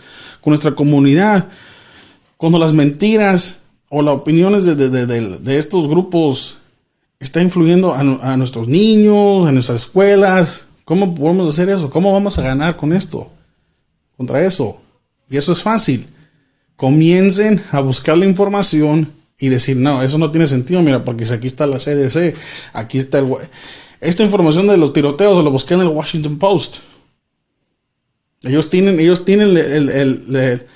con 0.41 0.51
nuestra 0.51 0.75
comunidad? 0.75 1.49
Cuando 2.37 2.57
las 2.57 2.73
mentiras 2.73 3.59
o 3.89 4.01
las 4.01 4.15
opiniones 4.15 4.65
de, 4.65 5.57
estos 5.57 5.87
grupos 5.87 6.57
está 7.19 7.41
influyendo 7.41 7.93
a, 7.93 7.99
a, 7.99 8.37
nuestros 8.37 8.67
niños, 8.67 9.47
a 9.47 9.51
nuestras 9.51 9.81
escuelas. 9.81 10.64
¿Cómo 10.85 11.13
podemos 11.13 11.53
hacer 11.53 11.69
eso? 11.69 11.89
¿Cómo 11.89 12.13
vamos 12.13 12.37
a 12.37 12.43
ganar 12.43 12.77
con 12.77 12.93
esto? 12.93 13.29
Contra 14.15 14.45
eso. 14.45 14.79
Y 15.29 15.37
eso 15.37 15.51
es 15.51 15.61
fácil 15.61 16.07
comiencen 16.75 17.61
a 17.71 17.79
buscar 17.79 18.17
la 18.17 18.25
información 18.25 19.11
y 19.37 19.49
decir, 19.49 19.77
no, 19.77 20.01
eso 20.01 20.17
no 20.17 20.31
tiene 20.31 20.47
sentido, 20.47 20.81
mira, 20.81 21.03
porque 21.03 21.25
si 21.25 21.33
aquí 21.33 21.47
está 21.47 21.67
la 21.67 21.77
CDC, 21.77 22.35
aquí 22.73 22.97
está 22.99 23.19
el... 23.19 23.33
Esta 23.99 24.23
información 24.23 24.67
de 24.67 24.77
los 24.77 24.93
tiroteos 24.93 25.43
lo 25.43 25.51
busqué 25.51 25.73
en 25.73 25.81
el 25.81 25.87
Washington 25.87 26.37
Post. 26.37 26.77
Ellos 28.43 28.69
tienen, 28.69 28.99
ellos 28.99 29.25
tienen 29.25 29.57
el, 29.57 29.89
el, 29.89 30.35
el, 30.35 30.67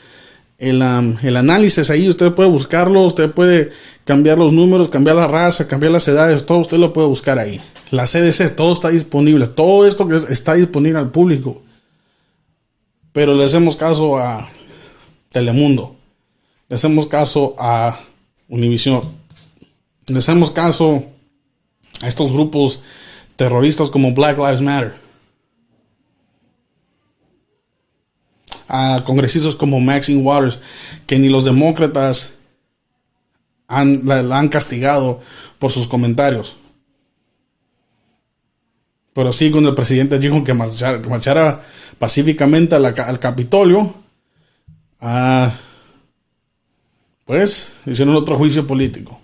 um, 0.62 1.18
el, 1.22 1.38
análisis 1.38 1.90
ahí, 1.90 2.10
usted 2.10 2.34
puede 2.34 2.50
buscarlo, 2.50 3.04
usted 3.04 3.32
puede 3.32 3.72
cambiar 4.04 4.38
los 4.38 4.52
números, 4.52 4.90
cambiar 4.90 5.16
la 5.16 5.28
raza, 5.28 5.68
cambiar 5.68 5.92
las 5.94 6.08
edades, 6.08 6.46
todo 6.46 6.60
usted 6.60 6.78
lo 6.78 6.92
puede 6.94 7.08
buscar 7.08 7.40
ahí. 7.40 7.62
La 7.92 8.06
CDC, 8.06 8.56
todo 8.56 8.74
está 8.74 8.90
disponible, 8.90 9.48
todo 9.48 9.86
esto 9.86 10.08
está 10.28 10.54
disponible 10.56 11.00
al 11.00 11.12
público. 11.12 11.62
Pero 13.12 13.34
le 13.34 13.46
hacemos 13.46 13.76
caso 13.76 14.18
a 14.18 14.50
Telemundo. 15.30 15.96
Le 16.68 16.76
hacemos 16.76 17.08
caso 17.08 17.56
a 17.58 18.00
Univision. 18.48 19.02
Le 20.08 20.20
hacemos 20.20 20.52
caso 20.52 21.04
a 22.02 22.08
estos 22.08 22.32
grupos 22.32 22.82
terroristas 23.36 23.90
como 23.90 24.14
Black 24.14 24.38
Lives 24.38 24.62
Matter, 24.62 24.96
a 28.70 29.04
congresistas 29.04 29.56
como 29.56 29.80
Maxine 29.80 30.22
Waters, 30.22 30.60
que 31.08 31.18
ni 31.18 31.28
los 31.28 31.44
demócratas 31.44 32.34
han, 33.68 34.06
la, 34.06 34.20
han 34.38 34.48
castigado 34.48 35.22
por 35.58 35.72
sus 35.72 35.88
comentarios. 35.88 36.56
Pero 39.14 39.34
sí, 39.34 39.50
cuando 39.52 39.70
el 39.70 39.76
presidente 39.76 40.20
dijo 40.20 40.44
que 40.44 40.54
marchara, 40.54 41.64
pacíficamente 41.98 42.76
al 42.76 43.20
Capitolio, 43.20 43.94
ah, 45.02 45.52
pues 47.26 47.74
hicieron 47.86 48.16
otro 48.16 48.38
juicio 48.38 48.66
político. 48.66 49.20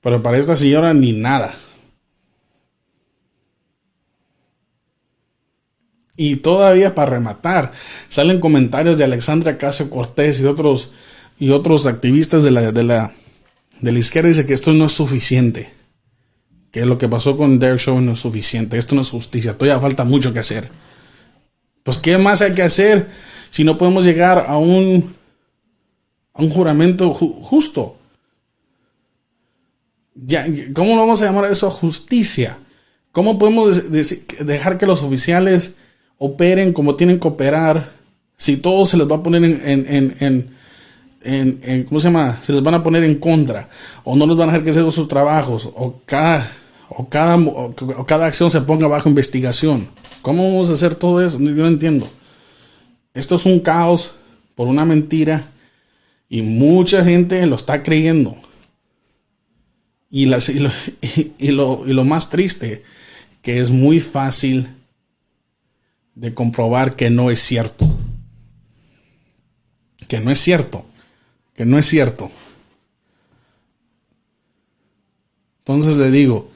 Pero 0.00 0.22
para 0.22 0.36
esta 0.36 0.56
señora 0.56 0.92
ni 0.92 1.12
nada. 1.12 1.54
Y 6.16 6.36
todavía 6.36 6.94
para 6.94 7.10
rematar, 7.12 7.72
salen 8.08 8.40
comentarios 8.40 8.96
de 8.96 9.04
Alexandra 9.04 9.58
Casio 9.58 9.90
Cortés 9.90 10.40
y 10.40 10.46
otros, 10.46 10.92
y 11.38 11.50
otros 11.50 11.86
activistas 11.86 12.42
de 12.42 12.50
la, 12.50 12.72
de, 12.72 12.84
la, 12.84 13.12
de 13.80 13.92
la 13.92 13.98
izquierda. 13.98 14.28
Dice 14.28 14.46
que 14.46 14.54
esto 14.54 14.72
no 14.72 14.86
es 14.86 14.92
suficiente. 14.92 15.74
Que 16.72 16.86
lo 16.86 16.96
que 16.96 17.08
pasó 17.08 17.36
con 17.36 17.58
Derek 17.58 17.80
Chauvin 17.80 18.06
no 18.06 18.12
es 18.12 18.20
suficiente. 18.20 18.78
Esto 18.78 18.94
no 18.94 19.02
es 19.02 19.10
justicia. 19.10 19.58
Todavía 19.58 19.80
falta 19.80 20.04
mucho 20.04 20.32
que 20.32 20.38
hacer. 20.38 20.70
Pues, 21.82 21.98
¿qué 21.98 22.18
más 22.18 22.40
hay 22.40 22.54
que 22.54 22.62
hacer 22.62 23.08
si 23.50 23.62
no 23.62 23.78
podemos 23.78 24.04
llegar 24.04 24.46
a 24.48 24.56
un, 24.56 25.14
a 26.32 26.42
un 26.42 26.50
juramento 26.50 27.12
justo? 27.12 27.98
Ya, 30.14 30.46
¿Cómo 30.74 30.96
vamos 30.96 31.20
a 31.20 31.26
llamar 31.26 31.50
eso 31.50 31.70
justicia? 31.70 32.58
¿Cómo 33.12 33.38
podemos 33.38 33.90
dejar 33.90 34.78
que 34.78 34.86
los 34.86 35.02
oficiales 35.02 35.74
operen 36.18 36.72
como 36.72 36.96
tienen 36.96 37.20
que 37.20 37.28
operar, 37.28 37.92
si 38.36 38.56
todo 38.56 38.86
se 38.86 38.96
les 38.96 39.10
va 39.10 39.16
a 39.16 39.22
poner 39.22 39.44
en, 39.44 40.52
en, 41.22 41.84
¿cómo 41.84 42.00
se 42.00 42.08
llama? 42.08 42.38
Se 42.42 42.52
les 42.52 42.62
van 42.62 42.74
a 42.74 42.82
poner 42.82 43.04
en 43.04 43.16
contra, 43.16 43.68
o 44.04 44.16
no 44.16 44.26
les 44.26 44.36
van 44.36 44.48
a 44.48 44.52
dejar 44.52 44.64
que 44.64 44.78
hagan 44.78 44.92
sus 44.92 45.08
trabajos, 45.08 45.68
o 45.74 46.00
cada, 46.04 46.50
o 46.88 47.08
cada, 47.08 47.38
cada 48.06 48.26
acción 48.26 48.50
se 48.50 48.60
ponga 48.60 48.86
bajo 48.86 49.08
investigación. 49.08 49.88
¿Cómo 50.22 50.44
vamos 50.44 50.70
a 50.70 50.74
hacer 50.74 50.94
todo 50.94 51.24
eso? 51.24 51.38
Yo 51.38 51.50
no 51.50 51.68
entiendo. 51.68 52.08
Esto 53.14 53.36
es 53.36 53.46
un 53.46 53.60
caos 53.60 54.12
por 54.54 54.68
una 54.68 54.84
mentira 54.84 55.50
y 56.28 56.42
mucha 56.42 57.04
gente 57.04 57.46
lo 57.46 57.56
está 57.56 57.82
creyendo. 57.82 58.36
Y, 60.10 60.26
lo, 60.26 60.38
y, 61.38 61.50
lo, 61.50 61.82
y 61.86 61.92
lo 61.92 62.04
más 62.04 62.30
triste, 62.30 62.82
que 63.42 63.60
es 63.60 63.70
muy 63.70 64.00
fácil 64.00 64.68
de 66.16 66.34
comprobar 66.34 66.96
que 66.96 67.10
no 67.10 67.30
es 67.30 67.40
cierto. 67.40 67.86
Que 70.08 70.18
no 70.20 70.32
es 70.32 70.40
cierto. 70.40 70.84
Que 71.54 71.64
no 71.64 71.78
es 71.78 71.86
cierto. 71.86 72.30
Entonces 75.58 75.96
le 75.96 76.10
digo, 76.10 76.50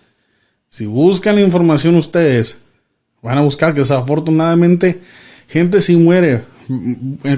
si 0.71 0.87
buscan 0.87 1.37
la 1.37 1.43
información 1.43 1.95
ustedes, 1.95 2.59
van 3.23 3.39
a 3.39 3.43
buscar 3.43 3.75
que 3.75 3.81
desafortunadamente 3.81 5.01
gente 5.47 5.83
sí 5.83 5.97
muere 5.97 6.45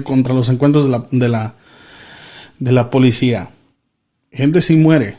contra 0.03 0.33
los 0.33 0.49
encuentros 0.49 0.85
de 0.85 0.91
la, 0.91 1.07
de 1.11 1.29
la, 1.29 1.55
de 2.59 2.71
la 2.71 2.89
policía. 2.89 3.49
Gente 4.31 4.61
sí 4.61 4.75
muere. 4.75 5.17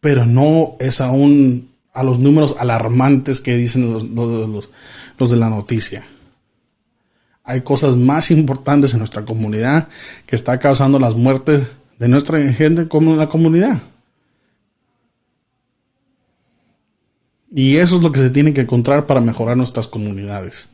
Pero 0.00 0.26
no 0.26 0.76
es 0.80 1.00
aún 1.00 1.67
a 1.98 2.04
los 2.04 2.20
números 2.20 2.54
alarmantes 2.60 3.40
que 3.40 3.56
dicen 3.56 3.92
los, 3.92 4.04
los, 4.04 5.30
de 5.30 5.36
la 5.36 5.50
noticia. 5.50 6.06
Hay 7.42 7.62
cosas 7.62 7.96
más 7.96 8.30
importantes 8.30 8.92
en 8.92 9.00
nuestra 9.00 9.24
comunidad 9.24 9.88
que 10.24 10.36
está 10.36 10.60
causando 10.60 11.00
las 11.00 11.16
muertes 11.16 11.66
de 11.98 12.06
nuestra 12.06 12.40
gente 12.52 12.86
como 12.86 13.16
la 13.16 13.26
comunidad. 13.28 13.82
Y 17.50 17.78
eso 17.78 17.96
es 17.96 18.02
lo 18.04 18.12
que 18.12 18.20
se 18.20 18.30
tiene 18.30 18.54
que 18.54 18.60
encontrar 18.60 19.04
para 19.06 19.20
mejorar 19.20 19.56
nuestras 19.56 19.88
comunidades. 19.88 20.68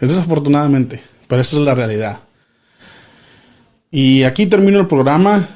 Es 0.00 0.08
desafortunadamente, 0.08 1.02
pero 1.28 1.42
esa 1.42 1.56
es 1.56 1.62
la 1.62 1.74
realidad. 1.74 2.20
Y 3.90 4.22
aquí 4.22 4.46
termino 4.46 4.80
el 4.80 4.86
programa. 4.86 5.46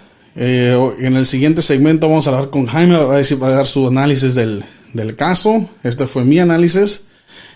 Eh, 0.41 0.95
en 1.01 1.17
el 1.17 1.27
siguiente 1.27 1.63
segmento 1.63 2.09
vamos 2.09 2.29
a 2.29 2.31
hablar 2.31 2.51
con 2.51 2.67
Jaime, 2.67 2.97
va 2.97 3.17
a, 3.17 3.51
dar 3.51 3.67
su 3.67 3.89
análisis 3.89 4.37
del, 4.37 4.65
del 4.93 5.17
caso. 5.17 5.69
Este 5.83 6.07
fue 6.07 6.25
mi 6.25 6.39
análisis. 6.39 7.03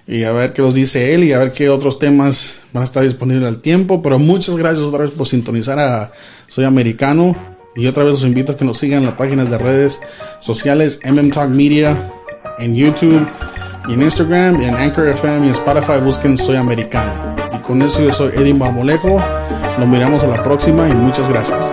Y 0.05 0.25
a 0.25 0.33
ver 0.33 0.53
qué 0.53 0.62
nos 0.62 0.75
dice 0.75 1.14
él 1.14 1.23
y 1.23 1.33
a 1.33 1.38
ver 1.38 1.53
qué 1.53 1.68
otros 1.71 2.01
temas 2.01 2.57
van 2.73 2.83
a 2.83 2.85
estar 2.85 3.05
disponibles 3.05 3.47
al 3.47 3.59
tiempo. 3.61 4.03
Pero 4.03 4.18
muchas 4.18 4.57
gracias 4.57 4.85
otra 4.85 5.05
vez 5.05 5.12
por 5.12 5.29
sintonizar 5.29 5.79
a 5.79 6.11
Soy 6.49 6.64
Americano. 6.64 7.37
Y 7.77 7.87
otra 7.87 8.03
vez 8.03 8.14
los 8.14 8.25
invito 8.25 8.53
a 8.53 8.57
que 8.57 8.64
nos 8.64 8.79
sigan 8.79 8.99
en 8.99 9.07
las 9.07 9.14
páginas 9.14 9.49
de 9.49 9.59
redes 9.59 10.01
sociales 10.40 10.99
MM 11.05 11.31
Talk 11.31 11.49
Media, 11.49 12.12
en 12.59 12.75
YouTube, 12.75 13.27
y 13.88 13.95
en 13.95 14.03
Instagram, 14.03 14.61
y 14.61 14.66
en 14.66 14.75
Anchor 14.75 15.09
FM 15.09 15.47
y 15.47 15.49
en 15.51 15.55
Spotify. 15.55 16.01
Busquen 16.03 16.37
Soy 16.37 16.57
Americano. 16.57 17.37
Y 17.55 17.59
con 17.59 17.81
eso 17.81 18.03
yo 18.03 18.12
soy 18.12 18.33
Eddie 18.35 18.55
Marmolejo. 18.55 19.23
Nos 19.79 19.88
miramos 19.88 20.25
a 20.25 20.27
la 20.27 20.42
próxima 20.42 20.88
y 20.88 20.92
muchas 20.92 21.29
gracias. 21.29 21.73